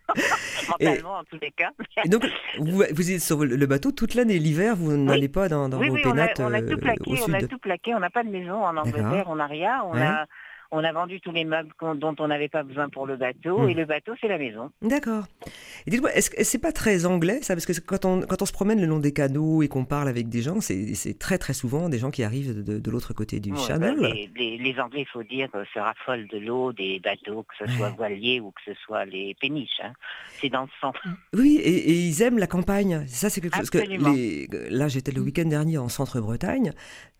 Mentalement, 0.69 1.17
en 1.17 1.23
tous 1.23 1.39
les 1.41 1.51
cas. 1.51 1.71
et 2.03 2.09
donc, 2.09 2.25
vous, 2.59 3.11
êtes 3.11 3.21
sur 3.21 3.43
le 3.43 3.65
bateau 3.65 3.91
toute 3.91 4.15
l'année. 4.15 4.39
L'hiver, 4.39 4.75
vous 4.75 4.95
n'allez 4.97 5.29
pas 5.29 5.49
dans, 5.49 5.69
vos 5.69 5.95
pénates 5.95 6.39
on 6.39 6.53
a, 6.53 6.61
tout 6.61 6.77
plaqué, 6.77 7.19
on 7.27 7.33
a 7.33 7.41
tout 7.41 7.57
plaqué. 7.57 7.95
On 7.95 7.99
n'a 7.99 8.09
pas 8.09 8.23
de 8.23 8.29
maison 8.29 8.63
en 8.63 8.77
Angleterre, 8.77 9.25
on 9.27 9.35
n'a 9.35 9.47
rien. 9.47 9.81
On 9.85 9.97
a 9.97 10.25
on 10.71 10.83
a 10.83 10.91
vendu 10.91 11.19
tous 11.19 11.31
les 11.31 11.45
meubles 11.45 11.69
dont 11.95 12.15
on 12.19 12.27
n'avait 12.27 12.47
pas 12.49 12.63
besoin 12.63 12.89
pour 12.89 13.07
le 13.07 13.17
bateau, 13.17 13.59
hmm. 13.59 13.69
et 13.69 13.73
le 13.73 13.85
bateau, 13.85 14.13
c'est 14.21 14.27
la 14.27 14.37
maison. 14.37 14.71
D'accord. 14.81 15.25
Et 15.87 15.91
dites-moi, 15.91 16.13
est-ce 16.13 16.29
que 16.29 16.43
c'est 16.43 16.59
pas 16.59 16.71
très 16.71 17.05
anglais, 17.05 17.39
ça? 17.41 17.55
Parce 17.55 17.65
que 17.65 17.79
quand 17.79 18.05
on, 18.05 18.21
quand 18.21 18.41
on 18.41 18.45
se 18.45 18.53
promène 18.53 18.79
le 18.79 18.87
long 18.87 18.99
des 18.99 19.13
canaux 19.13 19.63
et 19.63 19.67
qu'on 19.67 19.85
parle 19.85 20.07
avec 20.07 20.29
des 20.29 20.41
gens, 20.41 20.61
c'est 20.61 21.17
très 21.17 21.37
très 21.37 21.53
souvent 21.53 21.89
des 21.89 21.97
gens 21.97 22.11
qui 22.11 22.23
arrivent 22.23 22.63
de, 22.63 22.91
l'autre 22.91 23.13
côté 23.13 23.39
du 23.39 23.55
Channel. 23.55 23.97
Bah, 23.99 24.09
les, 24.35 24.75
Anglais, 24.79 25.01
il 25.01 25.07
faut 25.07 25.23
dire, 25.23 25.49
euh, 25.55 25.63
se 25.73 25.79
raffolent 25.79 26.27
de 26.27 26.37
l'eau, 26.37 26.71
des 26.73 26.99
bateaux, 26.99 27.43
que 27.43 27.65
ce 27.65 27.71
soit 27.75 27.89
voiliers 27.89 28.39
ou 28.39 28.51
que 28.51 28.61
ce 28.65 28.73
soit 28.85 29.05
les 29.05 29.35
péniches. 29.39 29.81
Hein. 29.83 29.93
C'est 30.39 30.49
dans 30.49 30.63
le 30.63 30.69
sang. 30.81 30.93
Oui, 31.33 31.57
et, 31.63 31.93
ils 31.93 32.21
aiment 32.21 32.39
la 32.39 32.47
campagne. 32.47 33.05
Ça, 33.07 33.29
c'est 33.29 33.39
quelque 33.41 33.57
chose 33.57 33.69
que 33.69 33.77
les... 33.77 34.47
là, 34.69 34.87
j'étais 34.87 35.11
le 35.11 35.21
week-end 35.21 35.45
dernier 35.45 35.77
en 35.77 35.89
centre-Bretagne. 35.89 36.73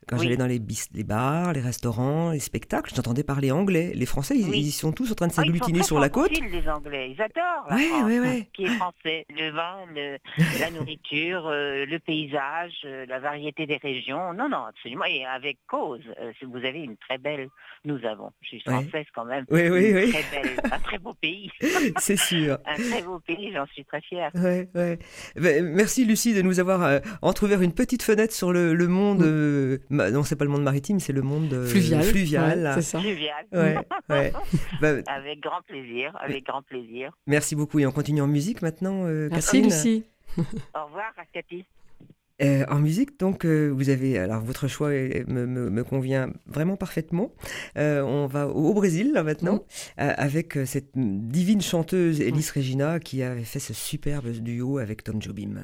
Quand 0.09 0.17
j'allais 0.17 0.37
dans 0.37 0.47
les, 0.47 0.59
les, 0.93 1.03
bars, 1.03 1.53
les 1.53 1.61
restaurants, 1.61 2.31
les 2.31 2.39
spectacles, 2.39 2.91
j'entendais 2.95 3.23
parler 3.23 3.51
anglais. 3.51 3.91
Les 3.93 4.05
Français, 4.07 4.35
ils, 4.35 4.71
sont 4.71 4.91
tous 4.91 5.11
en 5.11 5.15
train 5.15 5.27
de 5.27 5.33
ah, 5.33 5.35
s'agglutiner 5.35 5.83
sur 5.83 5.99
la 5.99 6.09
côte. 6.09 6.31
les 6.31 6.67
Anglais, 6.67 7.11
ils 7.15 7.21
adorent 7.21 7.67
la 7.69 7.77
France, 7.77 8.43
qui 8.53 8.63
est 8.63 8.67
français. 8.69 9.25
Le 9.29 9.51
vin, 9.51 9.77
la 10.59 10.71
nourriture, 10.77 11.47
euh, 11.47 11.85
le 11.85 11.99
paysage, 11.99 12.73
euh, 12.85 13.05
la 13.07 13.19
variété 13.19 13.67
des 13.67 13.77
régions. 13.77 14.33
Non, 14.33 14.49
non, 14.49 14.65
absolument. 14.65 15.05
Et 15.05 15.25
avec 15.25 15.57
cause, 15.67 16.01
euh, 16.19 16.31
vous 16.41 16.57
avez 16.57 16.79
une 16.79 16.97
très 16.97 17.17
belle. 17.17 17.49
Nous 17.85 18.03
avons. 18.05 18.31
Je 18.41 18.47
suis 18.47 18.61
française 18.61 19.05
quand 19.13 19.25
même. 19.25 19.45
Oui, 19.49 19.69
oui, 19.69 19.93
oui. 19.93 20.11
Très 20.11 20.41
belle, 20.41 20.59
un 20.71 20.79
très 20.79 20.97
beau 20.97 21.13
pays. 21.13 21.51
C'est 21.97 22.17
sûr. 22.17 22.57
un 22.65 22.75
très 22.75 23.03
beau 23.03 23.19
pays, 23.19 23.51
j'en 23.53 23.67
suis 23.67 23.85
très 23.85 24.01
fière. 24.01 24.31
Ouais, 24.33 24.67
ouais. 24.73 24.97
Ben, 25.35 25.65
merci 25.65 26.03
Lucie 26.03 26.33
de 26.33 26.41
nous 26.41 26.59
avoir 26.59 26.99
entrouvert 27.21 27.61
une 27.61 27.73
petite 27.73 28.03
fenêtre 28.03 28.33
sur 28.33 28.51
le, 28.51 28.73
le 28.73 28.87
monde 28.87 29.23
non, 30.11 30.23
c'est 30.23 30.35
pas 30.35 30.45
le 30.45 30.51
monde 30.51 30.63
maritime, 30.63 30.99
c'est 30.99 31.13
le 31.13 31.21
monde 31.21 31.51
euh, 31.53 31.65
fluvial. 31.65 32.03
Fluvial. 32.03 32.71
c'est 32.75 32.81
ça. 32.81 32.99
Fluvial. 32.99 33.45
Bah, 34.09 34.89
avec 35.07 35.39
grand 35.41 35.61
plaisir, 35.67 36.15
avec 36.21 36.45
grand 36.45 36.61
plaisir. 36.61 37.11
Merci 37.27 37.55
beaucoup 37.55 37.79
et 37.79 37.85
on 37.85 37.91
continue 37.91 38.21
en 38.21 38.27
musique 38.27 38.61
maintenant, 38.61 39.05
euh, 39.05 39.29
Merci 39.31 39.61
Lucie. 39.61 40.03
Au 40.37 40.85
revoir, 40.85 41.13
Cathy. 41.33 41.65
Euh, 42.41 42.65
en 42.69 42.79
musique, 42.79 43.19
donc, 43.19 43.45
vous 43.45 43.89
avez, 43.89 44.17
alors 44.17 44.41
votre 44.41 44.67
choix 44.67 44.89
me, 44.89 45.81
convient 45.83 46.29
vraiment 46.47 46.77
parfaitement. 46.77 47.31
on 47.75 48.27
va 48.27 48.47
au, 48.47 48.73
Brésil, 48.73 49.11
là, 49.13 49.23
maintenant, 49.23 49.55
mm. 49.55 49.59
avec 49.97 50.57
cette 50.65 50.91
divine 50.95 51.61
chanteuse 51.61 52.21
Elis 52.21 52.49
Regina 52.55 52.99
qui 52.99 53.21
avait 53.23 53.43
fait 53.43 53.59
ce 53.59 53.73
superbe 53.73 54.29
duo 54.29 54.77
avec 54.77 55.03
Tom 55.03 55.21
Jobim. 55.21 55.63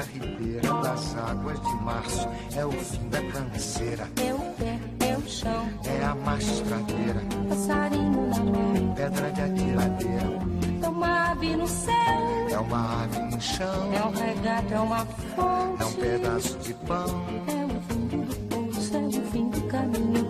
conversa 0.00 0.10
ribeira 0.12 0.72
das 0.82 1.16
águas 1.16 1.60
de 1.60 1.74
março. 1.82 2.28
É 2.56 2.64
o 2.64 2.72
fim 2.72 3.08
da 3.08 3.22
canseira. 3.22 4.08
É 4.16 4.34
o 4.34 4.38
pé, 4.54 4.78
é 5.06 5.16
o 5.16 5.28
chão. 5.28 5.68
É 5.84 6.04
a 6.04 6.14
mastradeira. 6.14 7.22
Passarinho 7.48 8.28
na 8.28 8.38
mão. 8.38 8.94
Pedra 8.94 9.32
de 9.32 9.40
atiradeira. 9.40 10.40
É 10.82 10.88
uma 10.88 11.30
ave 11.30 11.56
no 11.56 11.66
céu. 11.66 11.94
É 12.50 12.58
uma 12.58 13.02
ave 13.02 13.20
no 13.20 13.40
chão. 13.40 13.92
É 13.92 14.04
um 14.04 14.12
regato, 14.12 14.74
é 14.74 14.80
uma 14.80 15.06
fonte. 15.06 15.82
É 15.82 15.86
um 15.86 15.92
pedaço 15.92 16.58
de 16.58 16.74
pão. 16.74 17.24
É 17.46 17.64
o 17.64 17.80
fim 17.80 18.06
do 18.08 18.36
poço, 18.48 18.96
é 18.96 19.00
o 19.00 19.30
fim 19.30 19.50
do 19.50 19.60
caminho. 19.62 20.29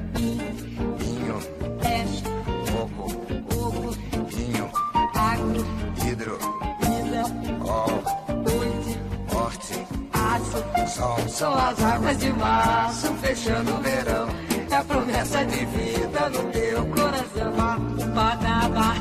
São 11.31 11.53
as 11.53 11.81
águas 11.81 12.17
de 12.17 12.31
março 12.33 13.13
fechando 13.15 13.73
o 13.73 13.77
verão. 13.81 14.27
É 14.69 14.75
a 14.75 14.83
promessa 14.83 15.45
de 15.45 15.65
vida 15.65 16.29
no 16.29 16.43
teu 16.51 16.85
coração. 16.87 17.53
Badaba, 18.13 18.93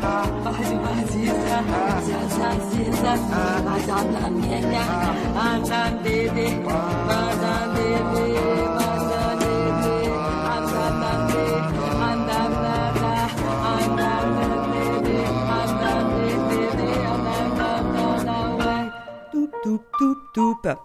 faz 0.44 0.68
vaziza, 0.84 1.58
zazaziza, 2.06 3.12
azanamenya, 3.74 4.82
azandede, 5.36 6.46
azandede, 7.08 7.69
tup. 20.62 20.78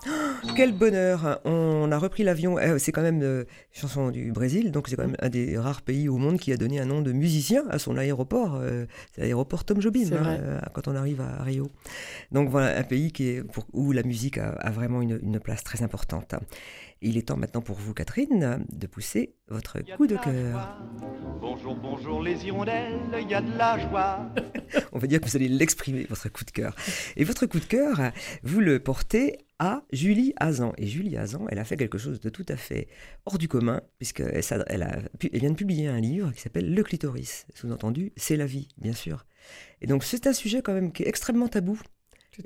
Quel 0.55 0.71
bonheur 0.71 1.39
On 1.45 1.91
a 1.91 1.97
repris 1.97 2.23
l'avion. 2.23 2.57
Eh, 2.59 2.79
c'est 2.79 2.91
quand 2.91 3.01
même 3.01 3.17
une 3.17 3.23
euh, 3.23 3.43
chanson 3.71 4.09
du 4.09 4.31
Brésil, 4.31 4.71
donc 4.71 4.87
c'est 4.87 4.95
quand 4.95 5.05
même 5.05 5.17
un 5.19 5.29
des 5.29 5.57
rares 5.57 5.81
pays 5.81 6.09
au 6.09 6.17
monde 6.17 6.39
qui 6.39 6.51
a 6.51 6.57
donné 6.57 6.79
un 6.79 6.85
nom 6.85 7.01
de 7.01 7.11
musicien 7.11 7.63
à 7.69 7.79
son 7.79 7.97
aéroport. 7.97 8.55
Euh, 8.55 8.85
c'est 9.13 9.21
l'aéroport 9.21 9.65
Tom 9.65 9.81
Jobim 9.81 10.09
hein, 10.13 10.37
euh, 10.39 10.59
quand 10.73 10.87
on 10.87 10.95
arrive 10.95 11.21
à 11.21 11.43
Rio. 11.43 11.69
Donc 12.31 12.49
voilà 12.49 12.77
un 12.77 12.83
pays 12.83 13.11
qui 13.11 13.29
est 13.29 13.43
où 13.73 13.91
la 13.91 14.03
musique 14.03 14.37
a, 14.37 14.71
vraiment 14.71 15.01
une, 15.01 15.39
place 15.39 15.63
très 15.63 15.83
importante. 15.83 16.33
Il 17.01 17.17
est 17.17 17.27
temps 17.27 17.37
maintenant 17.37 17.61
pour 17.61 17.75
vous, 17.75 17.93
Catherine, 17.93 18.65
de 18.71 18.87
pousser 18.87 19.35
votre 19.49 19.79
coup 19.97 20.07
de 20.07 20.15
cœur. 20.15 20.79
Bonjour, 21.73 22.21
les 22.21 22.45
hirondelles, 22.45 22.99
il 23.19 23.27
y 23.27 23.33
a 23.33 23.41
de 23.41 23.57
la 23.57 23.79
joie. 23.79 24.29
On 24.91 24.99
va 24.99 25.07
dire 25.07 25.19
que 25.19 25.25
vous 25.25 25.35
allez 25.35 25.47
l'exprimer, 25.47 26.05
votre 26.07 26.29
coup 26.29 26.45
de 26.45 26.51
cœur. 26.51 26.75
Et 27.15 27.23
votre 27.23 27.47
coup 27.47 27.59
de 27.59 27.65
cœur, 27.65 28.11
vous 28.43 28.59
le 28.59 28.77
portez 28.79 29.39
à 29.57 29.81
Julie 29.91 30.33
Hazan. 30.37 30.73
Et 30.77 30.85
Julie 30.85 31.17
Hazan, 31.17 31.47
elle 31.49 31.57
a 31.57 31.65
fait 31.65 31.75
quelque 31.75 31.97
chose 31.97 32.19
de 32.19 32.29
tout 32.29 32.45
à 32.49 32.55
fait 32.55 32.87
hors 33.25 33.39
du 33.39 33.47
commun, 33.47 33.81
puisqu'elle 33.97 34.43
elle, 34.67 35.09
elle 35.33 35.39
vient 35.39 35.49
de 35.49 35.55
publier 35.55 35.87
un 35.87 35.99
livre 35.99 36.31
qui 36.33 36.41
s'appelle 36.41 36.71
Le 36.71 36.83
clitoris. 36.83 37.47
Sous-entendu, 37.55 38.13
c'est 38.15 38.37
la 38.37 38.45
vie, 38.45 38.67
bien 38.77 38.93
sûr. 38.93 39.25
Et 39.81 39.87
donc 39.87 40.03
c'est 40.03 40.27
un 40.27 40.33
sujet 40.33 40.61
quand 40.61 40.73
même 40.73 40.91
qui 40.91 41.01
est 41.01 41.07
extrêmement 41.07 41.47
tabou 41.47 41.81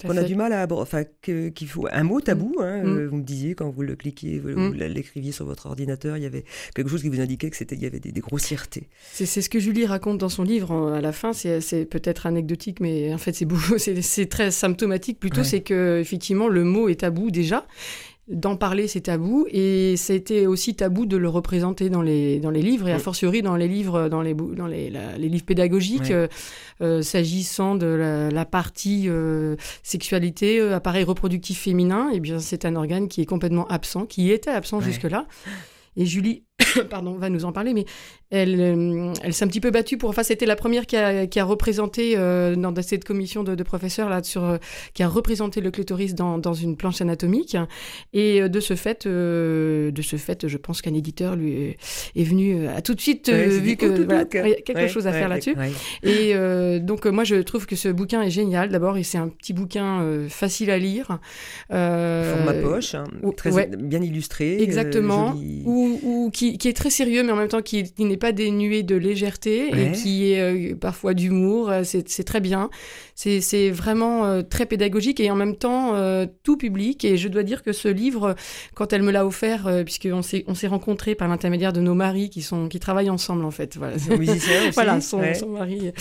on 0.03 0.17
a 0.17 0.23
du 0.23 0.35
mal 0.35 0.53
à 0.53 0.67
enfin 0.71 1.03
qu'il 1.21 1.67
faut 1.67 1.87
un 1.91 2.03
mot 2.03 2.21
tabou 2.21 2.55
mm. 2.57 2.61
hein, 2.61 2.83
mm. 2.83 2.97
Euh, 2.97 3.07
vous 3.07 3.17
me 3.17 3.23
disiez 3.23 3.55
quand 3.55 3.69
vous 3.69 3.81
le 3.81 3.95
cliquiez 3.95 4.39
vous, 4.39 4.49
mm. 4.49 4.73
l'écriviez 4.75 5.31
sur 5.31 5.45
votre 5.45 5.65
ordinateur 5.65 6.17
il 6.17 6.23
y 6.23 6.25
avait 6.25 6.45
quelque 6.75 6.89
chose 6.89 7.01
qui 7.01 7.09
vous 7.09 7.21
indiquait 7.21 7.49
que 7.49 7.55
c'était 7.55 7.75
il 7.75 7.81
y 7.81 7.85
avait 7.85 7.99
des, 7.99 8.11
grossièretés 8.19 8.89
c'est 9.13 9.25
ce 9.25 9.49
que 9.49 9.59
Julie 9.59 9.85
raconte 9.85 10.17
dans 10.17 10.29
son 10.29 10.43
livre 10.43 10.93
à 10.93 11.01
la 11.01 11.11
fin 11.11 11.33
c'est 11.33 11.85
peut-être 11.85 12.25
anecdotique 12.25 12.79
mais 12.79 13.13
en 13.13 13.17
fait 13.17 13.33
c'est 13.33 13.47
c'est 14.01 14.25
très 14.27 14.51
symptomatique 14.51 15.19
plutôt 15.19 15.43
c'est 15.43 15.61
que 15.61 15.99
effectivement 15.99 16.47
le 16.47 16.63
mot 16.63 16.89
est 16.89 17.01
tabou 17.01 17.31
déjà 17.31 17.65
d'en 18.29 18.55
parler, 18.55 18.87
c'est 18.87 19.01
tabou, 19.01 19.45
et 19.49 19.95
c'était 19.97 20.45
aussi 20.45 20.75
tabou 20.75 21.05
de 21.05 21.17
le 21.17 21.27
représenter 21.27 21.89
dans 21.89 22.01
les, 22.01 22.39
dans 22.39 22.51
les 22.51 22.61
livres, 22.61 22.87
et 22.87 22.93
a 22.93 22.99
fortiori 22.99 23.41
dans 23.41 23.55
les 23.55 23.67
livres, 23.67 24.07
dans 24.07 24.21
les, 24.21 24.35
dans 24.35 24.67
les, 24.67 24.89
les 24.91 25.29
livres 25.29 25.45
pédagogiques, 25.45 26.11
euh, 26.11 26.27
euh, 26.81 27.01
s'agissant 27.01 27.75
de 27.75 28.29
la, 28.31 28.45
partie 28.45 29.05
euh, 29.07 29.55
sexualité, 29.83 30.61
appareil 30.61 31.03
reproductif 31.03 31.59
féminin, 31.59 32.09
et 32.11 32.17
eh 32.17 32.19
bien 32.19 32.39
c'est 32.39 32.65
un 32.65 32.75
organe 32.75 33.07
qui 33.07 33.21
est 33.21 33.25
complètement 33.25 33.67
absent, 33.67 34.05
qui 34.05 34.31
était 34.31 34.51
absent 34.51 34.79
jusque-là. 34.79 35.25
Et 35.95 36.05
Julie 36.05 36.43
pardon, 36.89 37.13
va 37.17 37.29
nous 37.29 37.45
en 37.45 37.51
parler, 37.51 37.73
mais 37.73 37.85
elle, 38.31 38.59
euh, 38.59 39.13
elle 39.23 39.33
s'est 39.33 39.45
un 39.45 39.47
petit 39.47 39.59
peu 39.59 39.71
battue 39.71 39.97
pour. 39.97 40.09
Enfin, 40.09 40.23
c'était 40.23 40.45
la 40.45 40.55
première 40.55 40.85
qui 40.85 40.95
a, 40.95 41.25
qui 41.25 41.39
a 41.39 41.43
représenté 41.43 42.13
euh, 42.15 42.55
dans 42.55 42.73
cette 42.81 43.03
commission 43.03 43.43
de, 43.43 43.63
professeurs 43.63 44.09
là 44.09 44.23
sur 44.23 44.43
euh, 44.43 44.57
qui 44.93 45.03
a 45.03 45.07
représenté 45.07 45.61
le 45.61 45.71
clitoris 45.71 46.15
dans, 46.15 46.37
dans 46.37 46.53
une 46.53 46.77
planche 46.77 47.01
anatomique. 47.01 47.57
Et 48.13 48.47
de 48.47 48.59
ce 48.59 48.75
fait, 48.75 49.07
de 49.07 50.01
ce 50.01 50.15
fait, 50.15 50.47
je 50.47 50.57
pense 50.57 50.81
qu'un 50.81 50.93
éditeur 50.93 51.35
lui 51.35 51.75
est, 52.15 52.23
venu 52.23 52.67
tout 52.83 52.93
de 52.93 53.01
suite 53.01 53.29
vu 53.29 53.75
que 53.75 53.85
voilà, 54.03 54.25
y 54.33 54.53
a 54.53 54.61
quelque 54.61 54.87
chose 54.87 55.07
à 55.07 55.11
faire 55.11 55.29
là-dessus. 55.29 55.55
Et 56.03 56.33
donc 56.79 57.05
moi, 57.05 57.23
je 57.23 57.35
trouve 57.35 57.65
que 57.65 57.75
ce 57.75 57.89
bouquin 57.89 58.21
est 58.21 58.29
génial. 58.29 58.69
D'abord, 58.69 58.97
et 58.97 59.03
c'est 59.03 59.17
un 59.17 59.29
petit 59.29 59.53
bouquin 59.53 60.05
facile 60.29 60.69
à 60.71 60.77
lire. 60.77 61.19
Format 61.69 62.53
poche, 62.61 62.95
hein, 62.95 63.05
très 63.35 63.67
bien 63.67 64.01
illustré. 64.01 64.61
Exactement. 64.61 65.35
Ou, 65.65 65.99
ou 66.03 66.29
qui 66.31 66.58
qui, 66.59 66.67
est 66.67 66.73
très 66.73 66.89
sérieux, 66.89 67.23
mais 67.23 67.31
en 67.31 67.35
même 67.35 67.47
temps 67.47 67.61
qui, 67.61 67.93
n'est 67.97 68.17
pas 68.17 68.31
dénué 68.31 68.83
de 68.83 68.95
légèreté 68.95 69.69
et 69.69 69.91
qui 69.91 70.31
est 70.31 70.39
euh, 70.39 70.75
parfois 70.75 71.13
d'humour. 71.13 71.69
Euh, 71.69 71.81
c'est 71.83 72.23
très 72.23 72.39
bien. 72.39 72.69
C'est 73.15 73.69
vraiment 73.69 74.25
euh, 74.25 74.41
très 74.41 74.65
pédagogique 74.65 75.19
et 75.19 75.31
en 75.31 75.35
même 75.35 75.55
temps 75.55 75.95
tout 76.43 76.57
public. 76.57 77.05
Et 77.05 77.17
je 77.17 77.27
dois 77.27 77.43
dire 77.43 77.63
que 77.63 77.71
ce 77.71 77.87
livre, 77.87 78.35
quand 78.75 78.93
elle 78.93 79.03
me 79.03 79.11
l'a 79.11 79.25
offert, 79.25 79.69
puisqu'on 79.85 80.21
s'est 80.21 80.43
on 80.47 80.55
s'est 80.55 80.67
rencontrés 80.67 81.15
par 81.15 81.27
l'intermédiaire 81.27 81.73
de 81.73 81.81
nos 81.81 81.95
maris 81.95 82.29
qui 82.29 82.41
sont 82.41 82.67
qui 82.67 82.79
travaillent 82.79 83.09
ensemble 83.09 83.45
en 83.45 83.51
fait. 83.51 83.77
Voilà, 83.77 83.95
aussi. 83.95 84.11
voilà 84.73 85.01
son, 85.01 85.19
mari 85.47 85.91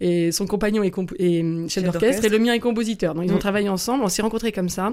et 0.00 0.32
son 0.32 0.46
compagnon 0.46 0.82
est, 0.82 0.94
est 1.18 1.68
chef 1.68 1.84
d'orchestre 1.84 2.24
et 2.24 2.28
le 2.28 2.38
mien 2.38 2.52
est 2.52 2.60
compositeur. 2.60 3.14
Donc 3.14 3.24
ils 3.26 3.32
ont 3.32 3.36
mm. 3.36 3.40
travaillé 3.40 3.68
ensemble. 3.68 4.04
On 4.04 4.08
s'est 4.08 4.22
rencontrés 4.22 4.52
comme 4.52 4.68
ça. 4.68 4.92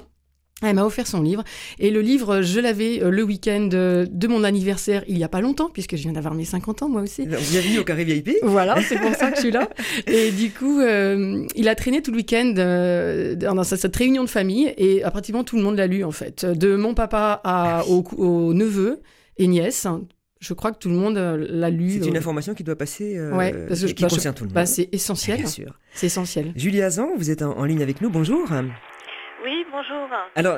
Elle 0.62 0.76
m'a 0.76 0.86
offert 0.86 1.06
son 1.06 1.22
livre 1.22 1.44
et 1.80 1.92
le 1.92 2.00
livre, 2.00 2.42
je 2.42 2.62
l'avais 2.62 3.04
euh, 3.04 3.10
le 3.10 3.24
week-end 3.24 3.68
euh, 3.74 4.06
de 4.10 4.26
mon 4.30 4.46
anniversaire 4.46 5.04
il 5.06 5.18
y 5.18 5.24
a 5.26 5.28
pas 5.28 5.42
longtemps 5.42 5.70
puisque 5.70 5.98
je 5.98 6.04
viens 6.04 6.14
d'avoir 6.14 6.34
mes 6.34 6.46
50 6.46 6.84
ans 6.84 6.88
moi 6.88 7.02
aussi. 7.02 7.26
Bienvenue 7.26 7.80
au 7.80 7.84
Carré 7.84 8.06
VIP. 8.06 8.38
Voilà, 8.42 8.82
c'est 8.82 8.98
pour 8.98 9.14
ça 9.16 9.32
que 9.32 9.36
je 9.36 9.42
suis 9.42 9.52
là. 9.52 9.70
Et 10.08 10.32
du 10.32 10.52
coup, 10.52 10.80
euh, 10.80 11.46
il 11.58 11.68
a 11.68 11.76
traîné 11.76 12.02
tout 12.02 12.12
le 12.12 12.18
week-end 12.18 12.54
dans 13.36 13.64
cette 13.66 13.96
réunion 13.98 14.24
de 14.24 14.30
famille 14.30 14.74
et 14.78 15.02
pratiquement 15.12 15.44
tout 15.44 15.58
le 15.58 15.62
monde 15.62 15.76
l'a 15.76 15.88
lu 15.88 16.06
en 16.06 16.12
fait, 16.12 16.46
de 16.46 16.78
mon 16.78 16.94
papa 16.94 17.42
à, 17.44 17.84
au, 17.88 18.54
neveu 18.54 19.02
et 19.36 19.48
nièce. 19.48 19.86
Je 20.39 20.54
crois 20.54 20.72
que 20.72 20.78
tout 20.78 20.89
le 20.89 20.96
monde 20.96 21.18
l'a 21.18 21.70
lu. 21.70 22.00
C'est 22.02 22.08
une 22.08 22.15
information 22.15 22.54
qui 22.54 22.63
doit 22.63 22.78
passer, 22.78 23.20
ouais, 23.20 23.52
parce 23.68 23.82
que, 23.82 23.88
qui 23.88 24.04
bah, 24.04 24.10
concerne 24.10 24.36
tout 24.36 24.46
le 24.46 24.52
bah, 24.52 24.62
monde. 24.62 24.68
c'est 24.68 24.88
essentiel. 24.94 25.39
Bien 25.39 25.48
sûr. 25.48 25.80
C'est 25.94 26.06
essentiel. 26.06 26.54
Julie 26.56 26.82
Azan, 26.82 27.10
vous 27.18 27.30
êtes 27.30 27.41
en 27.41 27.65
ligne 27.65 27.82
avec 27.82 28.00
nous. 28.00 28.10
Bonjour. 28.10 28.48
Bonjour. 29.76 30.08
Alors, 30.36 30.58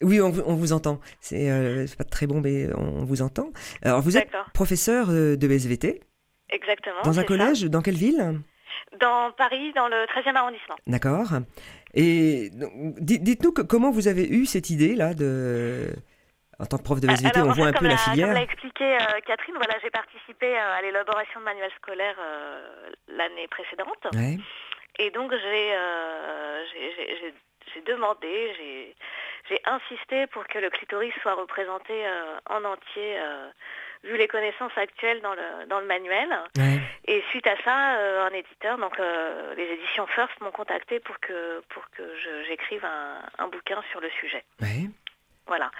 oui, 0.00 0.18
on, 0.22 0.30
vous 0.30 0.72
entend. 0.72 0.98
C'est 1.20 1.50
euh, 1.50 1.84
pas 1.98 2.04
très 2.04 2.26
bon, 2.26 2.40
mais 2.40 2.68
on 2.74 3.04
vous 3.04 3.20
entend. 3.20 3.50
Alors, 3.82 4.00
vous 4.00 4.16
êtes 4.16 4.30
professeur 4.54 5.10
euh, 5.10 5.36
de 5.36 5.46
SVT 5.46 6.00
Exactement. 6.48 7.02
Dans 7.04 7.20
un 7.20 7.24
collège 7.24 7.64
Dans 7.64 7.82
quelle 7.82 7.96
ville? 7.96 8.40
Dans 8.98 9.30
Paris, 9.32 9.74
dans 9.74 9.88
le 9.88 10.06
13e 10.06 10.34
arrondissement. 10.36 10.76
D'accord. 10.86 11.28
Et 11.92 12.48
dites-nous 12.52 13.52
comment 13.52 13.90
vous 13.90 14.08
avez 14.08 14.26
eu 14.26 14.46
cette 14.46 14.70
idée-là 14.70 15.12
de 15.12 15.90
en 16.58 16.64
tant 16.64 16.78
que 16.78 16.82
prof 16.82 17.00
de 17.00 17.08
SVT, 17.10 17.40
on 17.40 17.52
voit 17.52 17.68
un 17.68 17.72
peu 17.72 17.88
la, 17.88 17.96
filière. 17.98 18.28
Comme 18.28 18.36
l'a 18.36 18.42
expliqué 18.42 18.84
euh, 18.84 19.20
Catherine, 19.26 19.54
voilà, 19.56 19.74
j'ai 19.82 19.90
participé 19.90 20.56
à 20.56 20.80
l'élaboration 20.80 21.40
de 21.40 21.44
manuels 21.44 21.72
scolaires 21.76 22.16
l'année 23.08 23.48
précédente. 23.48 24.06
Et 24.98 25.10
donc 25.10 25.30
j'ai 25.32 25.74
j'ai 27.74 27.80
demandé, 27.82 28.94
j'ai 29.48 29.60
insisté 29.64 30.26
pour 30.28 30.46
que 30.46 30.58
le 30.58 30.70
clitoris 30.70 31.12
soit 31.22 31.34
représenté 31.34 32.06
euh, 32.06 32.38
en 32.48 32.64
entier, 32.64 33.18
euh, 33.18 33.48
vu 34.04 34.16
les 34.16 34.28
connaissances 34.28 34.76
actuelles 34.76 35.20
dans 35.20 35.34
le, 35.34 35.66
dans 35.66 35.80
le 35.80 35.86
manuel. 35.86 36.28
Et 37.06 37.22
suite 37.30 37.46
à 37.46 37.56
ça, 37.64 37.96
euh, 37.96 38.26
un 38.26 38.30
éditeur, 38.34 38.78
donc 38.78 38.96
les 39.56 39.64
éditions 39.64 40.06
First, 40.06 40.40
m'ont 40.40 40.52
contacté 40.52 41.00
pour 41.00 41.18
que, 41.20 41.60
pour 41.70 41.82
que 41.90 42.02
j'écrive 42.46 42.84
un, 42.84 43.44
un, 43.44 43.48
bouquin 43.48 43.82
sur 43.90 44.00
le 44.00 44.10
sujet. 44.10 44.44
Voilà. 45.46 45.70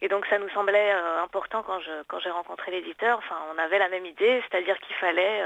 Et 0.00 0.08
donc 0.08 0.26
ça 0.26 0.38
nous 0.38 0.48
semblait 0.48 0.90
important 1.22 1.62
quand 1.62 1.78
je 1.78 2.02
quand 2.08 2.18
j'ai 2.18 2.30
rencontré 2.30 2.72
l'éditeur. 2.72 3.18
Enfin, 3.18 3.36
on 3.54 3.58
avait 3.58 3.78
la 3.78 3.88
même 3.88 4.04
idée, 4.04 4.42
c'est-à-dire 4.50 4.76
qu'il 4.80 4.96
fallait 4.96 5.42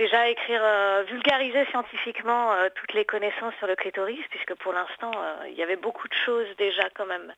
déjà 0.00 0.30
écrire, 0.30 0.62
euh, 0.64 1.04
vulgariser 1.06 1.66
scientifiquement 1.66 2.52
euh, 2.52 2.68
toutes 2.74 2.94
les 2.94 3.04
connaissances 3.04 3.52
sur 3.58 3.66
le 3.66 3.76
clitoris, 3.76 4.24
puisque 4.30 4.54
pour 4.54 4.72
l'instant, 4.72 5.12
euh, 5.14 5.48
il 5.48 5.58
y 5.58 5.62
avait 5.62 5.76
beaucoup 5.76 6.08
de 6.08 6.14
choses 6.14 6.46
déjà 6.56 6.88
quand 6.94 7.04
même 7.04 7.32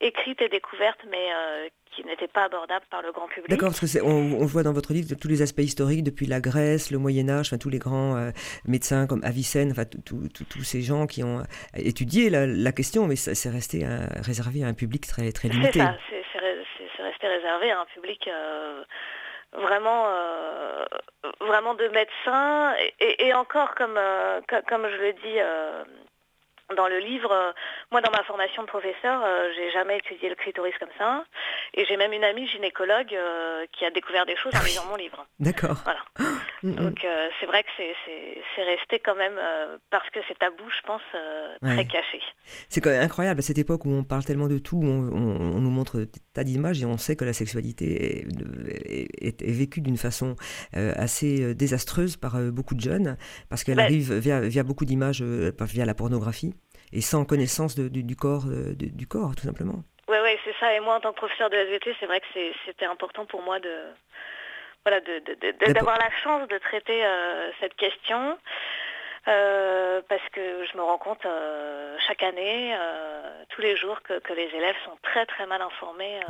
écrites 0.00 0.42
et 0.42 0.50
découvertes, 0.50 1.00
mais 1.10 1.28
qui 1.92 2.04
n'étaient 2.04 2.28
pas 2.28 2.44
abordables 2.44 2.84
par 2.90 3.02
le 3.02 3.12
grand 3.12 3.28
public. 3.28 3.48
D'accord, 3.48 3.70
parce 3.70 3.80
que 3.80 4.02
on, 4.02 4.40
on, 4.40 4.46
voit 4.46 4.62
dans 4.62 4.72
votre 4.72 4.92
livre 4.92 5.14
tous 5.14 5.28
les 5.28 5.42
aspects 5.42 5.60
historiques 5.60 6.02
depuis 6.02 6.26
la 6.26 6.40
Grèce, 6.40 6.90
le 6.90 6.98
Moyen 6.98 7.28
Âge, 7.28 7.48
enfin, 7.48 7.58
tous 7.58 7.70
les 7.70 7.78
grands 7.78 8.16
médecins 8.66 9.06
comme 9.06 9.22
Avicenne, 9.24 9.70
enfin 9.70 9.84
tous 9.84 10.64
ces 10.64 10.82
gens 10.82 11.06
qui 11.06 11.22
ont 11.22 11.42
étudié 11.76 12.30
la, 12.30 12.72
question, 12.72 13.06
mais 13.06 13.16
c'est 13.16 13.50
resté 13.50 13.86
réservé 14.16 14.64
à 14.64 14.68
un 14.68 14.74
public 14.74 15.06
très 15.06 15.30
très 15.32 15.48
limité. 15.48 15.80
C'est 16.10 16.22
ça, 16.32 16.40
c'est 16.96 17.02
resté 17.02 17.28
réservé 17.28 17.70
à 17.70 17.80
un 17.80 17.86
public 17.86 18.28
vraiment 19.52 20.06
euh, 20.06 20.84
vraiment 21.40 21.74
de 21.74 21.88
médecins. 21.88 22.74
Et, 23.00 23.32
encore 23.34 23.74
comme 23.74 23.96
euh, 23.96 24.40
comme 24.68 24.88
je 24.88 24.96
le 24.96 25.12
dis 25.12 25.40
euh, 25.40 25.84
dans 26.76 26.88
le 26.88 26.98
livre, 26.98 27.54
moi 27.90 28.00
dans 28.00 28.10
ma 28.10 28.22
formation 28.24 28.62
de 28.62 28.68
professeur, 28.68 29.22
j'ai 29.56 29.70
jamais 29.70 29.98
étudié 29.98 30.28
le 30.28 30.34
clitoris 30.34 30.74
comme 30.78 30.92
ça. 30.98 31.24
Et 31.74 31.84
j'ai 31.86 31.96
même 31.96 32.12
une 32.12 32.24
amie 32.24 32.46
gynécologue 32.48 33.14
qui 33.72 33.84
a 33.84 33.90
découvert 33.90 34.26
des 34.26 34.36
choses 34.36 34.54
en 34.54 34.62
lisant 34.62 34.84
mon 34.86 34.96
livre. 34.96 35.26
D'accord. 35.40 35.76
Voilà. 35.84 36.00
Donc 36.62 37.06
c'est 37.40 37.46
vrai 37.46 37.62
que 37.62 37.68
c'est 37.76 38.62
resté 38.62 38.98
quand 39.00 39.14
même, 39.14 39.38
parce 39.90 40.08
que 40.10 40.20
c'est 40.28 40.38
tabou, 40.38 40.64
je 40.68 40.86
pense, 40.86 41.02
très 41.62 41.86
caché. 41.86 42.20
C'est 42.68 42.80
quand 42.80 42.90
même 42.90 43.02
incroyable 43.02 43.40
à 43.40 43.42
cette 43.42 43.58
époque 43.58 43.84
où 43.84 43.90
on 43.90 44.04
parle 44.04 44.24
tellement 44.24 44.48
de 44.48 44.58
tout, 44.58 44.80
on, 44.82 45.12
on, 45.12 45.60
nous 45.60 45.70
montre 45.70 45.98
des 45.98 46.20
tas 46.34 46.44
d'images 46.44 46.82
et 46.82 46.86
on 46.86 46.98
sait 46.98 47.16
que 47.16 47.24
la 47.24 47.32
sexualité 47.32 48.26
est, 49.20 49.42
est, 49.42 49.50
vécue 49.50 49.80
d'une 49.80 49.96
façon 49.96 50.36
assez 50.72 51.54
désastreuse 51.54 52.16
par 52.16 52.38
beaucoup 52.52 52.74
de 52.74 52.80
jeunes, 52.80 53.16
parce 53.48 53.64
qu'elle 53.64 53.80
arrive 53.80 54.12
via, 54.14 54.40
via 54.40 54.62
beaucoup 54.62 54.84
d'images, 54.84 55.22
via 55.22 55.84
la 55.84 55.94
pornographie 55.94 56.54
et 56.92 57.00
sans 57.00 57.24
connaissance 57.24 57.76
du, 57.76 58.16
corps, 58.16 58.44
du 58.46 59.06
corps, 59.06 59.34
tout 59.34 59.44
simplement. 59.44 59.82
Oui, 60.08 60.16
ouais, 60.18 60.38
c'est 60.44 60.54
ça. 60.60 60.74
Et 60.74 60.80
moi, 60.80 60.96
en 60.96 61.00
tant 61.00 61.12
que 61.12 61.16
professeur 61.16 61.50
de 61.50 61.56
SVT, 61.56 61.94
c'est 62.00 62.06
vrai 62.06 62.20
que 62.20 62.26
c'était 62.66 62.84
important 62.84 63.24
pour 63.26 63.42
moi 63.42 63.60
de 63.60 63.74
voilà, 64.84 65.00
d'avoir 65.74 65.96
la 65.98 66.10
chance 66.22 66.48
de 66.48 66.58
traiter 66.58 67.02
cette 67.60 67.74
question. 67.76 68.36
parce 69.24 70.28
que 70.32 70.66
je 70.70 70.76
me 70.76 70.82
rends 70.82 70.98
compte 70.98 71.26
chaque 72.06 72.22
année, 72.22 72.76
tous 73.50 73.62
les 73.62 73.76
jours, 73.76 74.02
que, 74.02 74.20
les 74.34 74.50
élèves 74.54 74.76
sont 74.84 74.98
très 75.02 75.24
très 75.26 75.46
mal 75.46 75.62
informés 75.62 76.20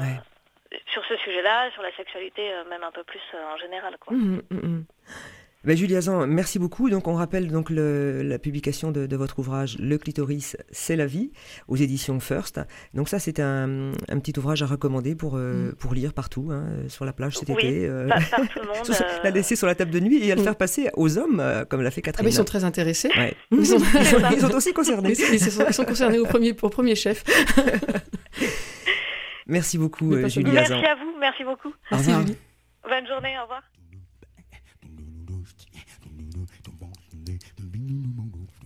sur 0.87 1.05
ce 1.05 1.17
sujet-là, 1.17 1.71
sur 1.73 1.83
la 1.83 1.93
sexualité, 1.97 2.51
même 2.69 2.83
un 2.83 2.93
peu 2.93 3.05
plus 3.05 3.23
en 3.35 3.57
général. 3.57 3.97
Quoi. 3.99 4.17
Mmh, 4.17 4.43
mmh, 4.51 4.57
mmh. 4.57 4.85
Ben, 5.65 5.77
Julia 5.77 6.01
Zan, 6.01 6.27
merci 6.27 6.59
beaucoup. 6.59 6.91
Donc, 6.91 7.07
on 7.07 7.15
rappelle 7.15 7.49
donc 7.49 7.71
la 7.71 8.39
publication 8.39 8.91
de, 8.91 9.17
votre 9.17 9.39
ouvrage 9.39 9.77
Le 9.79 9.97
clitoris, 9.97 10.57
c'est 10.71 10.97
la 10.97 11.07
vie, 11.07 11.31
aux 11.69 11.77
éditions 11.77 12.19
First. 12.19 12.61
Donc 12.95 13.09
ça, 13.09 13.19
c'est 13.19 13.39
un, 13.39 13.93
petit 14.21 14.37
ouvrage 14.39 14.63
à 14.63 14.67
recommander 14.67 15.15
pour, 15.15 15.37
euh, 15.37 15.71
mm. 15.71 15.75
pour 15.75 15.95
lire 15.95 16.13
partout, 16.13 16.49
hein, 16.51 16.65
sur 16.89 17.05
la 17.05 17.13
plage 17.13 17.37
cet 17.37 17.51
été. 17.51 17.87
Euh, 17.87 18.09
tout 18.09 18.61
le 18.61 18.67
monde. 18.67 18.91
Euh. 18.91 19.19
la 19.23 19.31
laisser 19.31 19.55
sur 19.55 19.67
la 19.67 19.75
table 19.75 19.91
de 19.93 20.01
nuit 20.01 20.25
et 20.27 20.33
à 20.33 20.35
le 20.35 20.41
mm. 20.41 20.45
faire 20.45 20.57
passer 20.57 20.91
aux 20.95 21.17
hommes, 21.19 21.43
comme 21.69 21.83
l'a 21.83 21.91
fait 21.91 22.03
Catherine. 22.03 22.27
Ah, 22.27 22.31
ils 22.33 22.35
sont 22.35 22.45
très 22.45 22.65
intéressés. 22.65 23.11
Ils, 23.53 23.67
sont... 23.67 23.77
aussi 24.55 24.73
concernés. 24.73 25.13
Ils 25.13 25.41
sont, 25.73 25.85
concernés 25.85 26.19
au 26.19 26.27
premier, 26.27 26.57
au 26.61 26.69
premier 26.69 26.97
chef. 26.97 27.23
merci 29.47 29.79
beaucoup, 29.79 30.13
Julia 30.29 30.53
Merci 30.53 30.73
à 30.73 30.95
vous, 30.97 31.15
merci 31.21 31.45
beaucoup. 31.45 31.73
Merci, 31.91 32.11
Bonne 32.85 33.07
journée, 33.07 33.39
au 33.39 33.43
revoir. 33.43 33.63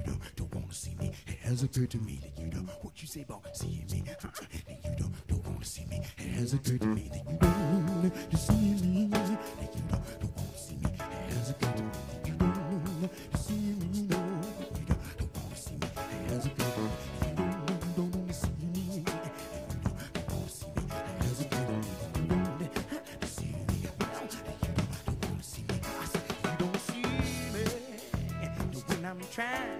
And 0.00 0.06
you 0.06 0.12
know 0.12 0.18
don't 0.36 0.54
wanna 0.54 0.72
see 0.72 0.94
me. 0.96 1.12
It 1.26 1.38
has 1.40 1.62
occurred 1.62 1.90
to 1.90 1.98
me 1.98 2.20
that 2.22 2.40
you 2.40 2.46
know 2.48 2.66
what 2.82 3.00
you 3.02 3.08
say 3.08 3.22
about 3.22 3.56
seeing 3.56 3.86
me, 3.90 4.04
huh? 4.08 4.28
And 4.68 4.78
you 4.84 4.90
know 4.90 5.12
don't 5.28 5.46
wanna 5.46 5.64
see 5.64 5.84
me. 5.86 6.02
It 6.18 6.30
has 6.38 6.54
occurred 6.54 6.80
to 6.80 6.86
me 6.86 7.10
that 7.12 7.24
you 7.30 7.38
don't 7.38 8.02
need 8.02 8.30
to 8.30 8.36
see 8.36 8.54
me. 8.54 9.08
That 9.08 9.74
you 9.74 9.82
know 9.90 10.02
don't 10.20 10.36
wanna 10.36 10.58
see 10.58 10.76
me. 10.76 10.90
It 10.94 11.32
has 11.34 11.50
occurred 11.50 11.76
to 11.76 11.82
me 11.82 11.90
that 12.12 12.28
you 12.28 12.34
don't 12.34 13.00
need 13.00 13.10
to 13.32 13.38
see 13.38 13.54
me. 13.54 14.06
No, 14.08 14.16
you 14.76 14.86
know 14.88 14.96
don't 15.18 15.36
wanna 15.36 15.56
see 15.56 15.74
me. 15.74 15.86
It 15.86 16.30
has 16.30 16.46
occurred 16.46 16.74
to 16.74 16.80
me. 16.80 16.90
trying 29.30 29.60
to 29.60 29.76
do 29.76 29.79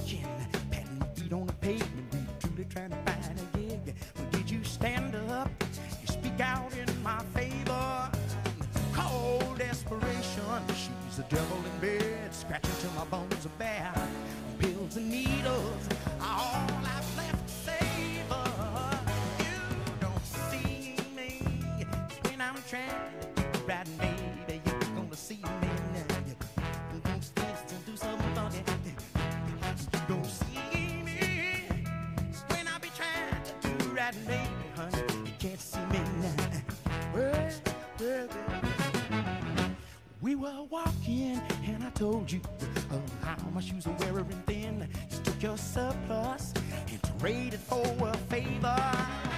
walking, 0.00 0.26
patting 0.70 1.02
feet 1.14 1.32
on 1.32 1.46
the 1.46 1.52
pavement, 1.54 2.40
truly 2.40 2.64
trying 2.68 2.90
to 2.90 2.96
find 2.96 3.40
a 3.40 3.58
gig. 3.58 3.94
Did 4.30 4.50
you 4.50 4.62
stand 4.64 5.14
up? 5.30 5.50
You 6.00 6.06
speak 6.06 6.40
out 6.40 6.72
in 6.76 7.02
my 7.02 7.22
favor. 7.34 8.10
Cold 8.92 9.58
desperation, 9.58 10.42
she's 10.68 11.18
a 11.18 11.22
devil 11.28 11.58
in 11.58 11.80
bed, 11.80 12.34
scratching 12.34 12.72
till 12.80 12.92
my 12.92 13.04
bones 13.04 13.46
are 13.46 13.58
bare. 13.58 13.92
Pills 14.58 14.96
and 14.96 15.10
needles 15.10 15.88
are 16.20 16.38
all 16.38 16.70
I've 16.84 17.16
left 17.16 17.46
to 17.46 17.54
savor. 17.70 18.44
You 19.38 19.92
don't 20.00 20.26
see 20.26 20.96
me 21.16 21.42
when 22.24 22.40
I'm 22.40 22.56
trying 22.68 23.12
to 23.36 23.58
right, 34.10 34.26
baby, 34.26 34.40
honey. 34.76 35.02
You 35.24 35.32
can't 35.38 35.60
see 35.60 35.80
me 35.86 36.00
now. 36.20 36.34
Well, 37.14 37.50
well, 38.00 38.28
well. 38.28 39.70
We 40.20 40.34
were 40.34 40.62
walking, 40.68 41.40
and 41.66 41.82
I 41.82 41.90
told 41.90 42.30
you 42.30 42.40
oh, 42.92 43.02
how 43.22 43.36
my 43.54 43.60
shoes 43.60 43.86
are 43.86 43.96
wearing 44.00 44.26
thin. 44.46 44.88
You 45.10 45.18
took 45.24 45.42
your 45.42 45.56
surplus 45.56 46.52
and 46.88 47.00
traded 47.18 47.60
for 47.60 48.08
a 48.08 48.16
favor. 48.28 49.29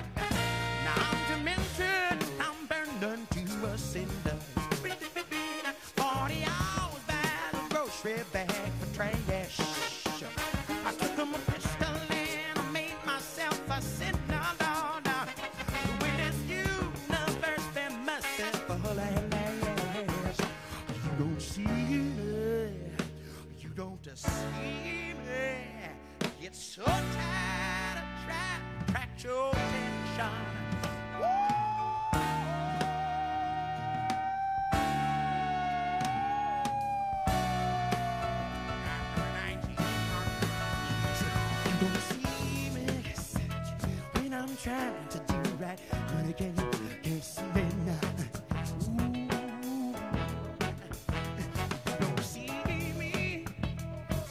I'm 44.72 44.94
trying 44.94 45.08
to 45.08 45.18
do 45.32 45.38
right, 45.62 45.78
honey, 45.90 46.32
can 46.32 46.56
you, 46.56 46.70
can 47.02 47.12
you 47.12 47.20
see 47.20 47.42
me 47.54 47.62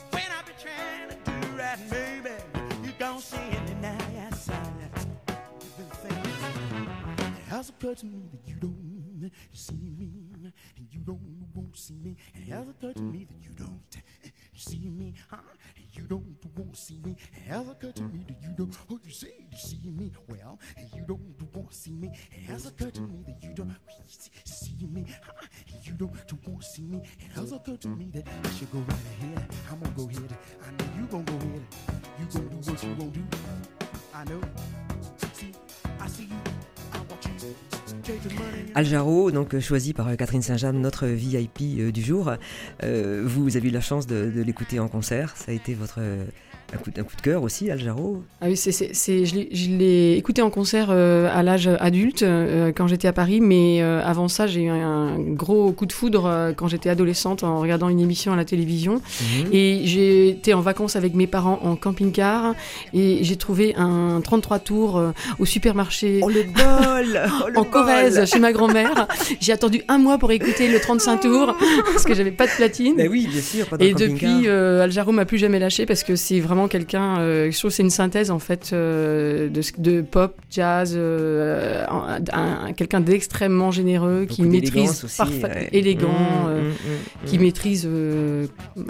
when 0.09 0.29
I 0.31 0.41
be 0.41 0.53
trying 0.59 1.09
to 1.09 1.15
do 1.25 1.31
right, 1.55 1.77
baby. 1.91 2.35
You 2.83 2.91
gon' 2.97 3.19
see 3.19 3.37
me 3.37 3.75
now? 3.81 3.97
Yes, 4.15 4.49
I 4.49 4.53
have 4.55 5.07
been 5.77 5.91
saying. 6.01 6.25
It 7.19 7.49
has 7.49 7.69
occurred 7.69 7.97
to 7.97 8.05
me 8.07 8.23
that 8.31 8.47
you 8.47 8.55
don't 8.55 9.31
see 9.53 9.75
me, 9.75 10.11
and 10.77 10.87
you 10.89 11.01
don't 11.01 11.19
won't 11.53 11.77
see 11.77 11.99
me. 12.03 12.17
It 12.33 12.49
has 12.51 12.67
occurred 12.67 12.95
to 12.95 13.03
me 13.03 13.25
that 13.25 13.37
you 13.43 13.51
don't 13.55 14.03
see 14.55 14.89
me, 14.89 15.13
huh? 15.29 15.37
And 15.75 15.85
you 15.91 16.03
don't 16.03 16.35
won't 16.55 16.75
see 16.77 16.99
me. 17.03 17.15
It 17.35 17.43
has 17.49 17.69
occurred 17.69 17.95
to 17.97 18.03
me 18.03 18.25
and 20.77 20.87
you 20.95 21.03
don't 21.07 21.19
won't 21.53 21.73
see 21.73 21.91
me. 21.91 22.11
It 22.31 22.49
has 22.49 22.65
occurred 22.67 22.93
to 22.95 23.01
me 23.01 23.23
that 23.27 23.43
you 23.43 23.53
don't 23.53 23.75
see 24.45 24.87
me, 24.91 25.05
you 25.83 25.93
don't 25.93 26.13
won't 26.47 26.63
see 26.63 26.83
me. 26.83 27.01
It 27.19 27.31
has 27.35 27.51
occurred 27.51 27.81
to 27.81 27.89
me 27.89 28.09
that 28.13 28.27
I 28.27 28.49
should 28.51 28.71
go 28.71 28.79
right 28.79 28.99
ahead. 29.19 29.45
I'm 29.71 29.79
gonna 29.79 29.95
go 29.95 30.09
ahead. 30.09 30.37
I 30.65 30.71
know 30.71 30.89
you 30.97 31.07
gonna 31.07 31.23
go 31.23 31.35
ahead. 31.35 31.61
You 32.19 32.25
gonna 32.25 32.49
do 32.49 32.71
what 32.71 32.83
you 32.83 32.95
gonna 32.95 33.11
do. 33.11 33.23
I 34.13 34.23
know. 34.25 34.41
See, 35.33 35.51
I 35.99 36.07
see 36.07 36.23
you. 36.23 36.61
Aljaro, 38.75 39.31
donc 39.31 39.53
euh, 39.53 39.59
choisi 39.59 39.93
par 39.93 40.07
euh, 40.07 40.15
Catherine 40.15 40.41
Saint-Jean, 40.41 40.73
notre 40.73 41.07
VIP 41.07 41.61
euh, 41.61 41.91
du 41.91 42.01
jour. 42.01 42.33
vous 42.81 43.57
avez 43.57 43.69
eu 43.69 43.71
la 43.71 43.81
chance 43.81 44.07
de, 44.07 44.41
l'écouter 44.41 44.79
en 44.79 44.87
concert. 44.87 45.35
Ça 45.37 45.51
a 45.51 45.53
été 45.53 45.73
votre 45.73 45.99
un, 46.73 46.77
coup, 46.77 46.91
un 46.97 47.03
coup 47.03 47.15
de 47.15 47.21
cœur 47.21 47.43
aussi, 47.43 47.69
Al 47.69 47.79
Jarreau. 47.79 48.23
Ah 48.41 48.45
oui, 48.47 48.57
c'est, 48.57 48.71
c'est, 48.71 49.25
je, 49.25 49.35
l'ai, 49.35 50.17
écouté 50.17 50.41
en 50.41 50.49
concert 50.49 50.91
à 50.91 51.43
l'âge 51.43 51.69
adulte 51.79 52.25
quand 52.75 52.87
j'étais 52.87 53.07
à 53.07 53.13
Paris, 53.13 53.41
mais 53.41 53.81
avant 53.81 54.27
ça, 54.27 54.47
j'ai 54.47 54.63
eu 54.63 54.69
un, 54.69 55.19
gros 55.19 55.71
coup 55.71 55.85
de 55.85 55.93
foudre 55.93 56.53
quand 56.55 56.67
j'étais 56.67 56.89
adolescente 56.89 57.43
en 57.43 57.59
regardant 57.59 57.89
une 57.89 57.99
émission 57.99 58.33
à 58.33 58.35
la 58.35 58.45
télévision. 58.45 58.95
Mhm. 58.95 59.49
Et 59.51 59.81
j'étais 59.85 60.53
en 60.53 60.61
vacances 60.61 60.95
avec 60.95 61.13
mes 61.13 61.27
parents 61.27 61.59
en 61.63 61.75
camping-car 61.75 62.55
et 62.93 63.19
j'ai 63.21 63.35
trouvé 63.35 63.75
un 63.75 64.21
33 64.21 64.59
tours 64.59 65.01
au 65.39 65.45
supermarché. 65.45 66.19
Oh 66.23 66.29
le 66.29 66.43
bol 66.43 67.21
oh, 67.55 67.59
En 67.59 67.63
Corrèze, 67.63 68.25
chez 68.25 68.39
ma 68.39 68.51
grand-mère. 68.51 69.07
J'ai 69.39 69.51
attendu 69.51 69.81
un 69.87 69.97
mois 69.97 70.17
pour 70.17 70.31
écouter 70.31 70.67
le 70.67 70.79
35 70.79 71.21
tours 71.21 71.55
parce 71.85 72.03
que 72.03 72.13
j'avais 72.13 72.31
pas 72.31 72.47
de 72.47 72.51
platine. 72.51 72.95
Oui, 73.09 73.27
bien 73.27 73.41
sûr. 73.41 73.67
et 73.79 73.93
depuis, 73.93 74.47
euh, 74.47 74.83
Aljaro 74.83 75.11
m'a 75.11 75.25
plus 75.25 75.37
jamais 75.37 75.59
lâché 75.59 75.85
parce 75.85 76.03
que 76.03 76.15
c'est 76.15 76.39
vraiment 76.39 76.60
quelqu'un. 76.67 77.19
Euh, 77.19 77.51
je 77.51 77.57
trouve 77.57 77.71
c'est 77.71 77.83
une 77.83 77.89
synthèse 77.89 78.31
en 78.31 78.39
fait 78.39 78.71
euh, 78.73 79.49
de, 79.49 79.61
de, 79.77 80.01
pop, 80.01 80.35
jazz, 80.49 80.93
euh, 80.95 81.85
quelqu'un 82.75 82.99
d'extrêmement 82.99 83.71
généreux 83.71 84.25
qui 84.29 84.43
maîtrise 84.43 85.05
parfaitement, 85.17 85.49
élégant, 85.71 86.09
mmh, 86.09 86.61
mmh, 86.61 86.69
mmh, 86.69 87.25
qui 87.25 87.39
maîtrise. 87.39 87.87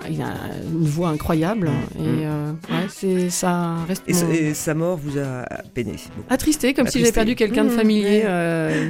il 0.10 0.22
a 0.22 0.34
une 0.74 0.88
voix 0.88 1.10
incroyable 1.10 1.70
et 2.00 2.26
ouais, 2.26 2.88
c'est 2.90 3.30
ça 3.30 3.76
reste. 3.88 4.04
Et, 4.08 4.54
sa 4.54 4.74
mort 4.74 4.98
vous 4.98 5.18
a 5.18 5.46
peiné. 5.74 5.96
Attristé, 6.30 6.74
comme 6.74 6.88
si 6.88 7.00
j'avais 7.00 7.12
perdu 7.12 7.36
quelqu'un 7.36 7.66
de 7.66 7.70
familier, 7.70 8.24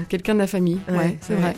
quelqu'un 0.09 0.33
de 0.33 0.39
la 0.39 0.47
famille. 0.47 0.79
Ouais, 0.89 1.17
c'est 1.21 1.35
vrai. 1.35 1.55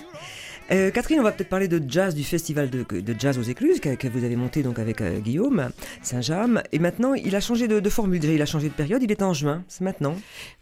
Euh, 0.71 0.91
Catherine, 0.91 1.19
on 1.19 1.23
va 1.23 1.31
peut-être 1.31 1.49
parler 1.49 1.67
de 1.67 1.81
jazz, 1.87 2.15
du 2.15 2.23
festival 2.23 2.69
de, 2.69 2.85
jazz 3.17 3.37
aux 3.37 3.43
écluses 3.43 3.79
que, 3.79 4.07
vous 4.07 4.23
avez 4.23 4.35
monté 4.35 4.63
donc 4.63 4.79
avec 4.79 5.01
euh, 5.01 5.19
Guillaume 5.19 5.69
Saint-James. 6.01 6.61
Et 6.71 6.79
maintenant, 6.79 7.13
il 7.13 7.35
a 7.35 7.39
changé 7.39 7.67
de, 7.67 7.89
formule. 7.89 8.19
Déjà, 8.19 8.33
il 8.33 8.41
a 8.41 8.45
changé 8.45 8.69
de 8.69 8.73
période. 8.73 9.01
Il 9.03 9.11
est 9.11 9.21
en 9.21 9.33
juin. 9.33 9.63
C'est 9.67 9.83
maintenant. 9.83 10.15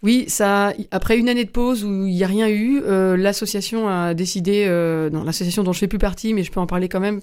Oui, 0.04 0.26
ça. 0.28 0.74
Après 0.92 1.18
une 1.18 1.30
année 1.30 1.46
de 1.46 1.50
pause 1.50 1.84
où 1.84 2.06
il 2.06 2.14
n'y 2.14 2.24
a 2.24 2.28
rien 2.28 2.50
eu, 2.50 2.82
euh, 2.86 3.16
l'association 3.16 3.88
a 3.88 4.14
décidé, 4.14 4.66
non, 5.12 5.24
l'association 5.24 5.64
dont 5.64 5.74
je 5.74 5.80
fais 5.80 5.88
plus 5.88 6.00
partie, 6.00 6.34
mais 6.34 6.44
je 6.44 6.52
peux 6.52 6.60
en 6.60 6.68
parler 6.68 6.90
quand 6.90 7.00
même, 7.00 7.20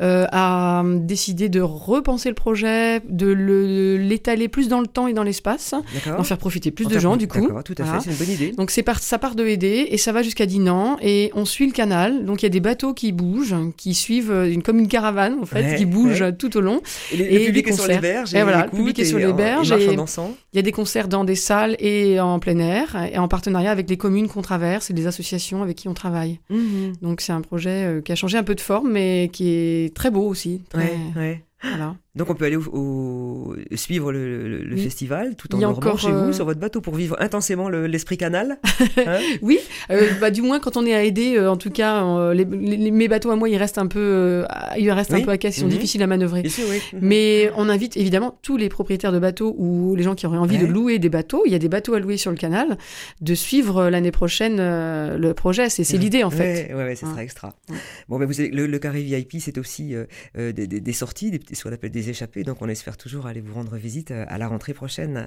a 0.00 0.82
décidé 0.84 1.48
de 1.48 1.60
repenser 1.60 2.28
le 2.28 2.34
projet, 2.34 3.00
de 3.08 3.96
l'étaler 3.98 4.48
plus 4.48 4.68
dans 4.68 4.80
le 4.80 4.86
temps 4.86 5.06
et 5.06 5.12
dans 5.12 5.22
l'espace, 5.22 5.74
d'en 6.06 6.24
faire 6.24 6.38
profiter 6.38 6.70
plus 6.70 6.86
de 6.86 6.98
gens 6.98 7.16
du 7.16 7.28
coup. 7.28 7.48
Tout 7.64 7.74
à 7.78 7.84
fait, 7.84 8.00
c'est 8.00 8.10
une 8.10 8.16
bonne 8.16 8.34
idée. 8.34 8.52
Donc 8.52 8.70
c'est 8.70 8.84
ça 9.00 9.18
part 9.18 9.34
de 9.34 9.44
aider 9.44 9.88
et 9.90 9.98
ça 9.98 10.12
va 10.12 10.22
jusqu'à 10.22 10.46
Dinan 10.46 10.96
et 11.02 11.30
on 11.34 11.44
suit 11.44 11.66
le 11.66 11.72
canal 11.72 12.13
donc 12.22 12.42
il 12.42 12.44
y 12.44 12.46
a 12.46 12.50
des 12.50 12.60
bateaux 12.60 12.94
qui 12.94 13.12
bougent, 13.12 13.56
qui 13.76 13.94
suivent 13.94 14.32
une, 14.32 14.62
comme 14.62 14.78
une 14.78 14.88
caravane 14.88 15.38
en 15.40 15.46
fait, 15.46 15.76
qui 15.76 15.86
bouge 15.86 16.24
tout 16.38 16.56
au 16.56 16.60
long. 16.60 16.80
Et, 17.12 17.16
le 17.16 17.46
public 17.46 17.68
est 17.68 17.72
sur 17.72 17.86
les 17.86 17.98
berges. 17.98 18.34
Et, 18.34 18.42
voilà, 18.42 18.64
le 18.64 18.76
public 18.76 18.98
est 18.98 19.04
sur 19.04 19.18
les 19.18 19.32
berges. 19.32 19.72
Et 19.72 19.94
il 19.94 20.56
y 20.56 20.58
a 20.58 20.62
des 20.62 20.72
concerts 20.72 21.08
dans 21.08 21.24
des 21.24 21.34
salles 21.34 21.76
et 21.78 22.20
en 22.20 22.38
plein 22.38 22.58
air, 22.58 22.96
et 23.12 23.18
en 23.18 23.28
partenariat 23.28 23.70
avec 23.70 23.88
les 23.88 23.96
communes 23.96 24.28
qu'on 24.28 24.42
traverse 24.42 24.90
et 24.90 24.94
des 24.94 25.06
associations 25.06 25.62
avec 25.62 25.76
qui 25.76 25.88
on 25.88 25.94
travaille. 25.94 26.40
Mhm. 26.50 26.94
Donc 27.02 27.20
c'est 27.20 27.32
un 27.32 27.40
projet 27.40 27.84
euh, 27.84 28.00
qui 28.00 28.12
a 28.12 28.14
changé 28.14 28.38
un 28.38 28.42
peu 28.42 28.54
de 28.54 28.60
forme, 28.60 28.92
mais 28.92 29.30
qui 29.32 29.50
est 29.50 29.94
très 29.94 30.10
beau 30.10 30.26
aussi. 30.28 30.62
Très... 30.70 31.42
Voilà. 31.62 31.96
Donc 32.16 32.30
on 32.30 32.34
peut 32.34 32.44
aller 32.44 32.56
au, 32.56 33.56
suivre 33.74 34.12
le, 34.12 34.76
festival 34.76 35.34
tout 35.34 35.52
en 35.54 35.58
dormant 35.58 35.96
chez 35.96 36.12
vous 36.12 36.28
euh, 36.28 36.32
sur 36.32 36.44
votre 36.44 36.60
bateau 36.60 36.80
pour 36.80 36.94
vivre 36.94 37.16
intensément 37.18 37.68
l'esprit 37.68 38.16
canal. 38.16 38.58
Hein 39.06 39.18
oui, 39.42 39.58
euh, 39.90 40.08
bah, 40.20 40.30
du 40.30 40.40
moins 40.40 40.60
quand 40.60 40.76
on 40.76 40.86
est 40.86 40.94
à 40.94 41.02
aider, 41.02 41.36
euh, 41.36 41.50
en 41.50 41.56
tout 41.56 41.70
cas, 41.70 42.32
les, 42.32 42.44
mes 42.44 43.08
bateaux 43.08 43.30
à 43.30 43.36
moi, 43.36 43.48
ils 43.48 43.56
restent 43.56 43.78
un 43.78 43.86
peu, 43.86 44.44
ils 44.78 44.90
restent 44.90 45.12
un 45.12 45.20
peu 45.20 45.30
à 45.30 45.38
casse, 45.38 45.56
ils 45.56 45.60
sont 45.60 45.66
mhm. 45.66 45.72
difficiles 45.72 46.02
à 46.02 46.06
manœuvrer. 46.06 46.42
Mhm. 46.42 47.00
Mais 47.00 47.50
on 47.56 47.68
invite 47.68 47.96
évidemment 47.96 48.38
tous 48.42 48.56
les 48.56 48.68
propriétaires 48.68 49.12
de 49.12 49.18
bateaux 49.18 49.54
ou 49.58 49.94
les 49.96 50.02
gens 50.02 50.14
qui 50.14 50.26
auraient 50.26 50.38
envie 50.38 50.58
de 50.58 50.66
louer 50.66 50.98
des 50.98 51.08
bateaux, 51.08 51.42
il 51.44 51.52
y 51.52 51.54
a 51.54 51.58
des 51.58 51.68
bateaux 51.68 51.94
à 51.94 52.00
louer 52.00 52.16
sur 52.16 52.30
le 52.30 52.36
canal, 52.36 52.78
de 53.20 53.34
suivre 53.34 53.88
l'année 53.88 54.12
prochaine 54.12 54.56
le 54.56 55.32
projet. 55.32 55.68
C'est 55.68 55.98
l'idée 55.98 56.22
en 56.22 56.30
fait. 56.30 56.70
Oui, 56.70 56.76
ouais, 56.76 56.94
ce 56.94 57.06
sera 57.06 57.22
extra. 57.22 57.54
Bon, 58.08 58.18
ben, 58.18 58.26
vous 58.26 58.34
le, 58.38 58.78
carré 58.78 59.02
VIP, 59.02 59.36
c'est 59.40 59.58
aussi 59.58 59.94
des, 60.36 60.52
des, 60.52 60.92
sorties, 60.92 61.30
des, 61.30 61.40
ce 61.52 61.62
qu'on 61.62 61.72
appelle 61.72 61.90
des 61.90 62.03
Donc 62.44 62.62
on 62.62 62.68
espère 62.68 62.96
toujours 62.96 63.26
aller 63.26 63.40
vous 63.40 63.54
rendre 63.54 63.76
visite 63.76 64.10
euh, 64.10 64.24
à 64.28 64.38
la 64.38 64.48
rentrée 64.48 64.74
prochaine. 64.74 65.26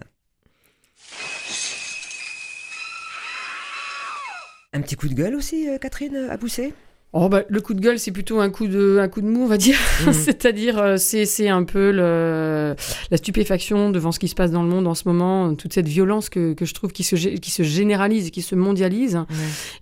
Un 4.73 4.81
petit 4.81 4.95
coup 4.95 5.07
de 5.07 5.13
gueule 5.13 5.35
aussi, 5.35 5.69
euh, 5.69 5.77
Catherine, 5.77 6.27
à 6.29 6.37
pousser? 6.37 6.73
Oh 7.13 7.29
bah, 7.29 7.43
le 7.47 7.61
coup 7.61 7.73
de 7.73 7.79
gueule, 7.79 7.99
c'est 7.99 8.11
plutôt 8.11 8.41
un 8.41 8.49
coup 8.49 8.67
de, 8.67 8.99
un 8.99 9.07
coup 9.07 9.21
de 9.21 9.27
mou, 9.27 9.43
on 9.43 9.47
va 9.47 9.55
dire. 9.55 9.77
Mhm. 10.05 10.11
C'est-à-dire, 10.13 10.77
euh, 10.77 10.97
c'est 10.97 11.47
un 11.47 11.63
peu 11.63 11.91
le, 11.91 12.75
la 13.09 13.17
stupéfaction 13.17 13.91
devant 13.91 14.11
ce 14.11 14.19
qui 14.19 14.27
se 14.27 14.35
passe 14.35 14.51
dans 14.51 14.61
le 14.61 14.67
monde 14.67 14.87
en 14.87 14.93
ce 14.93 15.03
moment, 15.07 15.55
toute 15.55 15.71
cette 15.71 15.87
violence 15.87 16.27
que, 16.29 16.53
que 16.53 16.65
je 16.65 16.73
trouve 16.73 16.91
qui 16.91 17.03
se, 17.03 17.15
qui 17.15 17.49
se 17.49 17.63
généralise, 17.63 18.29
qui 18.29 18.41
se 18.41 18.55
mondialise. 18.55 19.21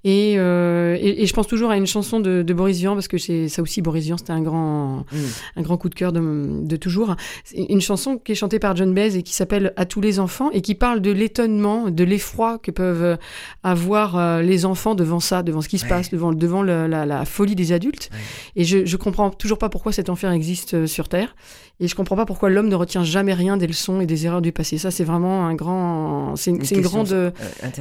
Et, 0.04 0.36
euh, 0.38 0.96
et, 1.00 1.24
et, 1.24 1.26
je 1.26 1.34
pense 1.34 1.48
toujours 1.48 1.72
à 1.72 1.78
une 1.78 1.88
chanson 1.88 2.20
de, 2.20 2.44
de 2.44 2.54
Boris 2.54 2.78
Vian, 2.78 2.94
parce 2.94 3.08
que 3.08 3.18
ça 3.18 3.62
aussi, 3.64 3.82
Boris 3.82 4.06
Vian, 4.06 4.18
c'était 4.18 4.32
un 4.32 4.42
grand, 4.42 5.04
mhm. 5.12 5.28
un 5.56 5.62
grand 5.64 5.78
coup 5.78 5.90
de 5.90 5.96
cœur 5.96 6.12
de, 6.12 6.22
de 6.62 6.76
toujours. 6.76 7.16
Une 7.56 7.82
chanson 7.82 8.20
qui 8.24 8.34
est 8.34 8.36
chantée 8.36 8.60
par 8.60 8.76
John 8.76 8.94
Baez 8.94 9.18
et 9.18 9.24
qui 9.24 9.34
s'appelle 9.34 9.74
À 9.78 9.86
tous 9.86 10.00
les 10.00 10.20
enfants 10.20 10.52
et 10.52 10.62
qui 10.62 10.76
parle 10.76 11.02
de 11.02 11.12
l'étonnement, 11.12 11.90
de 11.90 12.04
l'effroi 12.04 12.60
que 12.60 12.70
peuvent 12.70 13.18
avoir 13.64 14.16
euh, 14.16 14.42
les 14.44 14.66
enfants 14.66 14.94
devant 14.94 15.20
ça, 15.20 15.42
devant 15.42 15.62
ce 15.62 15.70
qui 15.70 15.80
se 15.80 15.88
passe, 15.88 16.12
devant, 16.12 16.32
devant 16.32 16.62
la, 16.62 16.88
la 16.88 17.15
la 17.20 17.26
folie 17.26 17.56
des 17.56 17.72
adultes. 17.72 18.10
Et 18.56 18.64
je, 18.64 18.86
je 18.86 18.98
comprends 18.98 19.30
toujours 19.30 19.58
pas 19.58 19.70
pourquoi 19.70 19.92
cet 19.92 20.10
enfer 20.10 20.32
existe 20.32 20.74
euh, 20.74 20.88
sur 20.88 21.10
Terre. 21.10 21.36
Et 21.80 21.88
je 21.88 21.96
comprends 21.96 22.16
pas 22.16 22.26
pourquoi 22.26 22.50
l'homme 22.50 22.70
ne 22.70 22.76
retient 22.76 23.04
jamais 23.04 23.34
rien 23.34 23.58
des 23.58 23.68
leçons 23.68 24.00
et 24.00 24.06
des 24.06 24.26
erreurs 24.26 24.42
du 24.42 24.52
passé. 24.52 24.78
Ça, 24.78 24.92
c'est 24.92 25.04
vraiment 25.04 25.46
un 25.46 25.56
grand. 25.56 26.36
C'est 26.36 26.52
une, 26.52 26.82
grande. 26.82 27.12
Euh, 27.12 27.32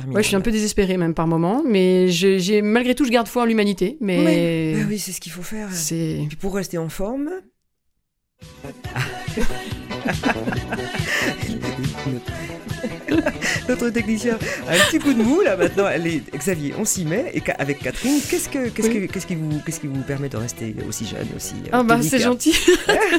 ouais, 0.08 0.22
je 0.22 0.26
suis 0.26 0.36
un 0.36 0.40
peu 0.40 0.50
désespérée 0.50 0.96
même 0.96 1.14
par 1.14 1.26
moment, 1.28 1.62
mais 1.66 2.08
j'ai 2.08 2.62
malgré 2.62 2.94
tout, 2.94 3.04
je 3.04 3.10
garde 3.10 3.28
foi 3.28 3.42
en 3.42 3.46
l'humanité. 3.46 3.96
Mais 4.00 4.76
oui, 4.88 4.98
c'est 4.98 5.12
ce 5.12 5.20
qu'il 5.20 5.32
faut 5.32 5.42
faire. 5.42 5.68
C'est. 5.72 6.28
pour 6.40 6.54
rester 6.54 6.78
en 6.78 6.88
forme. 6.88 7.30
Notre 13.68 13.90
technicien 13.90 14.38
a 14.68 14.72
un 14.72 14.78
petit 14.90 14.98
coup 14.98 15.12
de 15.12 15.22
mou 15.22 15.40
là 15.40 15.56
maintenant. 15.56 15.88
Est... 15.88 16.22
Xavier, 16.36 16.74
on 16.78 16.84
s'y 16.84 17.04
met. 17.04 17.30
Et 17.34 17.42
avec 17.58 17.80
Catherine, 17.80 18.20
qu'est-ce, 18.28 18.48
que, 18.48 18.68
qu'est-ce, 18.68 18.88
que, 18.88 19.06
qu'est-ce, 19.06 19.26
qui 19.26 19.34
vous, 19.34 19.60
qu'est-ce 19.64 19.80
qui 19.80 19.86
vous 19.86 20.02
permet 20.02 20.28
de 20.28 20.36
rester 20.36 20.74
aussi 20.88 21.06
jeune 21.06 21.28
aussi 21.36 21.54
euh, 21.66 21.70
Ah 21.72 21.82
bah 21.82 21.98
c'est 22.02 22.18
gentil. 22.18 22.54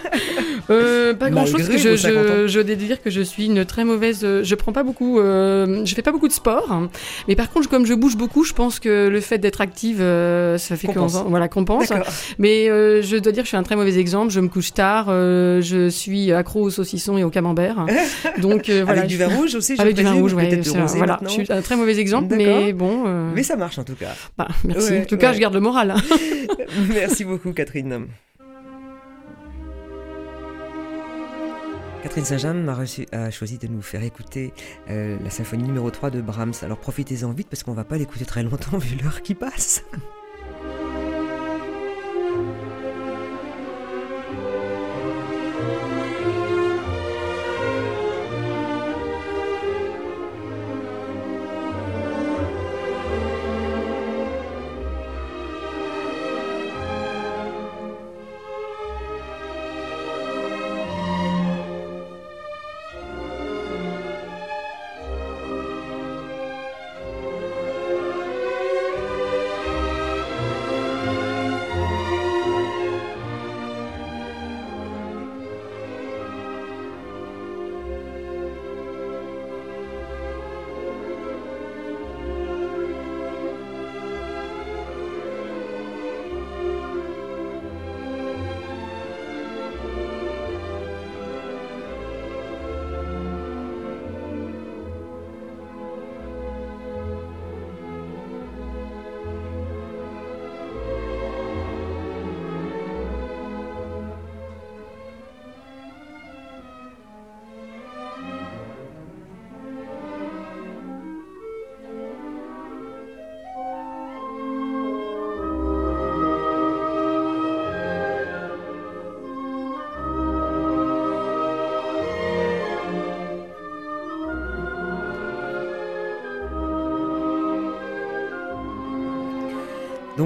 euh, 0.69 1.13
pas 1.13 1.29
grand-chose. 1.29 1.69
Je, 1.71 1.95
je, 1.95 2.47
je 2.47 2.62
dire 2.75 3.01
que 3.01 3.10
je 3.10 3.21
suis 3.21 3.45
une 3.45 3.65
très 3.65 3.86
mauvaise. 3.86 4.21
Euh, 4.23 4.43
je 4.43 4.55
prends 4.55 4.73
pas 4.73 4.84
beaucoup. 4.84 5.19
Euh, 5.19 5.84
je 5.86 5.95
fais 5.95 6.01
pas 6.01 6.12
beaucoup 6.12 6.27
de 6.27 6.34
sport. 6.34 6.71
Hein. 6.71 6.89
Mais 7.27 7.36
par 7.36 7.49
contre, 7.51 7.69
comme 7.69 7.86
je 7.86 7.93
bouge 7.93 8.17
beaucoup, 8.17 8.43
je 8.43 8.53
pense 8.53 8.79
que 8.79 9.08
le 9.08 9.21
fait 9.21 9.38
d'être 9.38 9.62
active, 9.62 9.99
ça 9.99 10.75
fait 10.75 10.88
qu'on 10.88 11.08
voilà 11.08 11.47
compense. 11.47 11.91
Mais 12.39 12.65
je 12.67 13.17
dois 13.17 13.31
dire 13.31 13.43
que 13.43 13.47
je 13.47 13.49
suis 13.49 13.58
un 13.58 13.63
très 13.63 13.75
mauvais 13.75 13.97
exemple. 13.97 14.31
Je 14.31 14.39
me 14.39 14.47
couche 14.47 14.73
tard. 14.73 15.08
je 15.10 15.89
suis 15.89 16.31
accro 16.31 16.63
aux 16.63 16.69
saucissons 16.69 17.17
et 17.17 17.23
aux 17.23 17.29
camemberts. 17.29 17.86
Donc 18.39 18.69
voilà. 18.69 19.01
Avec 19.01 19.08
du 19.08 19.17
vin 19.17 19.27
rouge 19.27 19.55
aussi. 19.55 19.75
Avec 19.86 19.95
du 19.95 20.04
vin 20.04 20.13
rouge 20.13 20.34
voilà, 20.34 21.19
je 21.24 21.30
suis 21.30 21.45
un 21.50 21.62
très 21.62 21.76
mauvais 21.76 21.98
exemple, 22.00 22.36
mais 22.36 22.74
bon. 22.74 23.04
Euh, 23.08 23.32
mais 23.34 23.43
ça 23.43 23.56
marche 23.56 23.78
en 23.80 23.84
tout 23.84 23.95
cas. 23.95 24.13
Bah, 24.38 24.48
merci. 24.63 25.00
en 25.00 25.06
tout 25.06 25.17
cas, 25.17 25.34
je 25.34 25.39
garde 25.39 25.54
le 25.54 25.60
moral. 25.60 25.91
Hein. 25.91 25.98
merci 26.89 27.24
beaucoup, 27.24 27.54
Catherine. 27.54 28.08
Catherine 32.04 32.26
Saint-James 32.26 32.69
a, 33.12 33.32
choisi 33.32 33.58
de 33.58 33.67
nous 33.67 33.82
faire 33.82 34.04
écouter 34.04 34.54
euh, 34.91 35.17
la 35.24 35.32
symphonie 35.32 35.63
numéro 35.63 35.89
3 35.89 36.12
de 36.12 36.21
Brahms. 36.21 36.54
Alors 36.62 36.78
profitez-en 36.78 37.32
vite 37.32 37.48
parce 37.50 37.63
qu'on 37.63 37.74
va 37.74 37.84
pas 37.84 37.98
l'écouter 37.98 38.26
très 38.26 38.43
longtemps 38.43 38.78
vu 38.78 38.95
l'heure 39.02 39.24
qui 39.24 39.34
passe. 39.34 39.84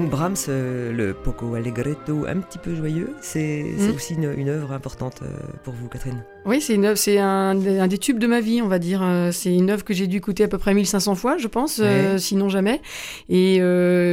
Donc 0.00 0.08
Brahms, 0.08 0.34
euh, 0.48 0.92
le 0.94 1.12
Poco 1.12 1.54
Allegretto, 1.54 2.24
un 2.26 2.36
petit 2.36 2.56
peu 2.56 2.74
joyeux, 2.74 3.10
c'est 3.20 3.62
mm. 3.62 3.94
aussi 3.94 4.14
une, 4.14 4.48
œuvre 4.48 4.72
importante 4.72 5.20
euh, 5.22 5.26
pour 5.62 5.74
vous, 5.74 5.88
Catherine. 5.88 6.24
Oui, 6.46 6.62
c'est 6.62 6.76
une 6.76 6.96
c'est 6.96 7.18
un, 7.18 7.54
des 7.54 7.98
tubes 7.98 8.18
de 8.18 8.26
ma 8.26 8.40
vie, 8.40 8.62
on 8.62 8.68
va 8.68 8.78
dire. 8.78 9.02
Euh, 9.02 9.30
c'est 9.30 9.54
une 9.54 9.68
œuvre 9.68 9.84
que 9.84 9.92
j'ai 9.92 10.06
dû 10.06 10.16
écouter 10.16 10.44
à 10.44 10.48
peu 10.48 10.56
près 10.56 10.72
1500 10.72 11.16
fois, 11.16 11.36
je 11.36 11.48
pense, 11.48 11.82
sinon 12.16 12.48
jamais. 12.48 12.80
Et 13.28 13.60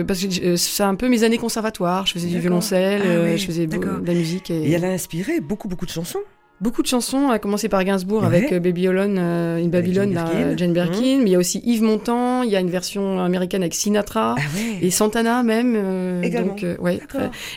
parce 0.05 0.25
que 0.25 0.57
c'est 0.57 0.83
un 0.83 0.95
peu 0.95 1.07
mes 1.07 1.23
années 1.23 1.37
conservatoires. 1.37 2.05
Je 2.05 2.11
faisais 2.11 2.27
du 2.27 2.39
violoncelle, 2.39 3.03
ah 3.05 3.37
je 3.37 3.45
faisais 3.45 3.65
de 3.65 3.79
la 4.05 4.13
musique. 4.13 4.51
Et... 4.51 4.63
et 4.63 4.71
elle 4.71 4.83
a 4.83 4.89
inspiré 4.89 5.39
beaucoup, 5.39 5.69
beaucoup 5.69 5.85
de 5.85 5.91
chansons. 5.91 6.19
Beaucoup 6.59 6.81
de 6.81 6.87
chansons, 6.87 7.29
à 7.29 7.37
commencer 7.37 7.69
par 7.69 7.83
Gainsbourg 7.83 8.23
avec 8.23 8.51
euh, 8.51 8.59
Baby 8.59 8.87
Alone 8.87 9.17
euh, 9.19 9.63
in 9.63 9.67
Babylon, 9.67 10.11
Jane 10.57 10.73
Birkin. 10.73 11.17
Mmh. 11.17 11.23
Mais 11.23 11.29
il 11.29 11.29
y 11.29 11.35
a 11.35 11.37
aussi 11.37 11.61
Yves 11.63 11.83
Montand, 11.83 12.41
il 12.41 12.49
y 12.49 12.55
a 12.55 12.59
une 12.59 12.71
version 12.71 13.19
américaine 13.19 13.61
avec 13.61 13.75
Sinatra 13.75 14.33
ah 14.37 14.41
et 14.81 14.89
Santana 14.89 15.43
même. 15.43 15.75
Euh, 15.75 16.29
donc, 16.29 16.65
ouais, 16.79 16.99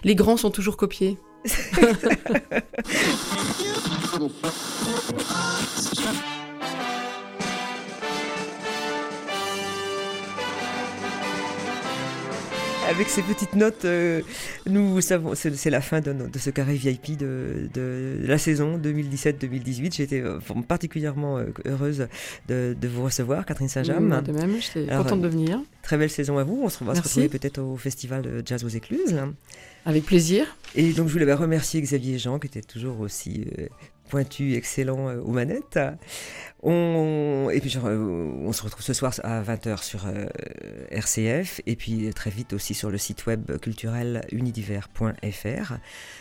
les 0.04 0.14
grands 0.14 0.36
sont 0.36 0.50
toujours 0.50 0.76
copiés. 0.76 1.16
avec 12.90 13.08
ces 13.08 13.22
petites 13.22 13.54
notes, 13.54 13.84
euh, 13.84 14.20
nous 14.66 15.00
savons, 15.00 15.34
c'est 15.34 15.70
la 15.70 15.80
fin 15.80 16.00
de, 16.00 16.12
ce 16.38 16.50
carré 16.50 16.74
VIP 16.74 17.16
de, 17.16 17.68
la 18.22 18.36
saison 18.36 18.78
2017-2018. 18.78 19.94
J'étais 19.94 20.20
euh, 20.20 20.40
particulièrement 20.66 21.38
euh, 21.38 21.44
heureuse 21.66 22.08
de, 22.48 22.76
vous 22.82 23.04
recevoir, 23.04 23.46
Catherine 23.46 23.68
Saint-James. 23.68 24.22
de 24.26 24.32
même, 24.32 24.56
j'étais 24.60 24.92
contente 24.92 25.20
de 25.20 25.28
venir. 25.28 25.60
Très 25.82 25.96
belle 25.96 26.10
saison 26.10 26.38
à 26.38 26.44
vous. 26.44 26.60
On 26.64 26.68
se, 26.68 26.82
va 26.82 26.94
se 26.94 27.02
retrouver 27.02 27.28
peut-être 27.28 27.60
au 27.60 27.76
festival 27.76 28.22
de 28.22 28.42
Jazz 28.44 28.64
aux 28.64 28.68
Écluses. 28.68 29.16
Avec 29.86 30.04
plaisir. 30.04 30.56
Et 30.74 30.92
donc 30.92 31.08
je 31.08 31.12
voulais 31.12 31.32
remercier 31.32 31.80
Xavier 31.80 32.18
Jean 32.18 32.38
qui 32.38 32.48
était 32.48 32.60
toujours 32.60 33.00
aussi 33.00 33.46
pointu, 34.10 34.54
excellent 34.54 35.08
euh, 35.08 35.20
aux 35.20 35.30
manettes. 35.30 35.78
On, 36.62 37.48
et 37.50 37.60
puis 37.60 37.74
euh, 37.82 37.96
on 38.44 38.52
se 38.52 38.62
retrouve 38.62 38.82
ce 38.82 38.92
soir 38.92 39.14
à 39.24 39.40
20h 39.40 39.82
sur 39.82 40.06
euh, 40.06 40.26
RCF 40.90 41.62
et 41.64 41.74
puis 41.74 42.12
très 42.12 42.28
vite 42.28 42.52
aussi 42.52 42.74
sur 42.74 42.90
le 42.90 42.98
site 42.98 43.24
web 43.24 43.56
culturel 43.58 44.26
unidiver.fr. 44.30 45.74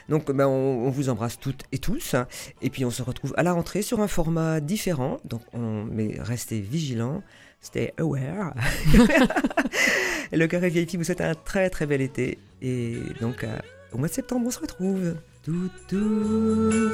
Donc 0.07 0.31
ben, 0.31 0.47
on, 0.47 0.89
vous 0.89 1.09
embrasse 1.09 1.37
toutes 1.39 1.63
et 1.73 1.79
tous 1.79 2.15
et 2.61 2.69
puis 2.69 2.85
on 2.85 2.91
se 2.91 3.01
retrouve 3.01 3.33
à 3.35 3.43
la 3.43 3.51
rentrée 3.51 3.81
sur 3.81 3.99
un 3.99 4.07
format 4.07 4.61
différent. 4.61 5.19
Donc 5.25 5.41
on, 5.53 5.83
mais 5.83 6.15
restez 6.19 6.61
vigilants. 6.61 7.21
Stay 7.61 7.93
aware. 7.97 8.53
le 10.31 10.47
Carré 10.47 10.69
VIP 10.69 10.95
vous 10.95 11.03
souhaite 11.03 11.19
un 11.19 11.35
très 11.35 11.69
très 11.69 11.85
bel 11.85 11.99
été. 11.99 12.37
Et 12.61 12.95
donc 13.19 13.45
au 13.91 13.97
mois 13.97 14.07
de 14.07 14.13
septembre, 14.13 14.47
on 14.47 14.51
se 14.51 14.59
retrouve. 14.59 15.15
Tú, 15.41 15.69
tú. 15.87 16.91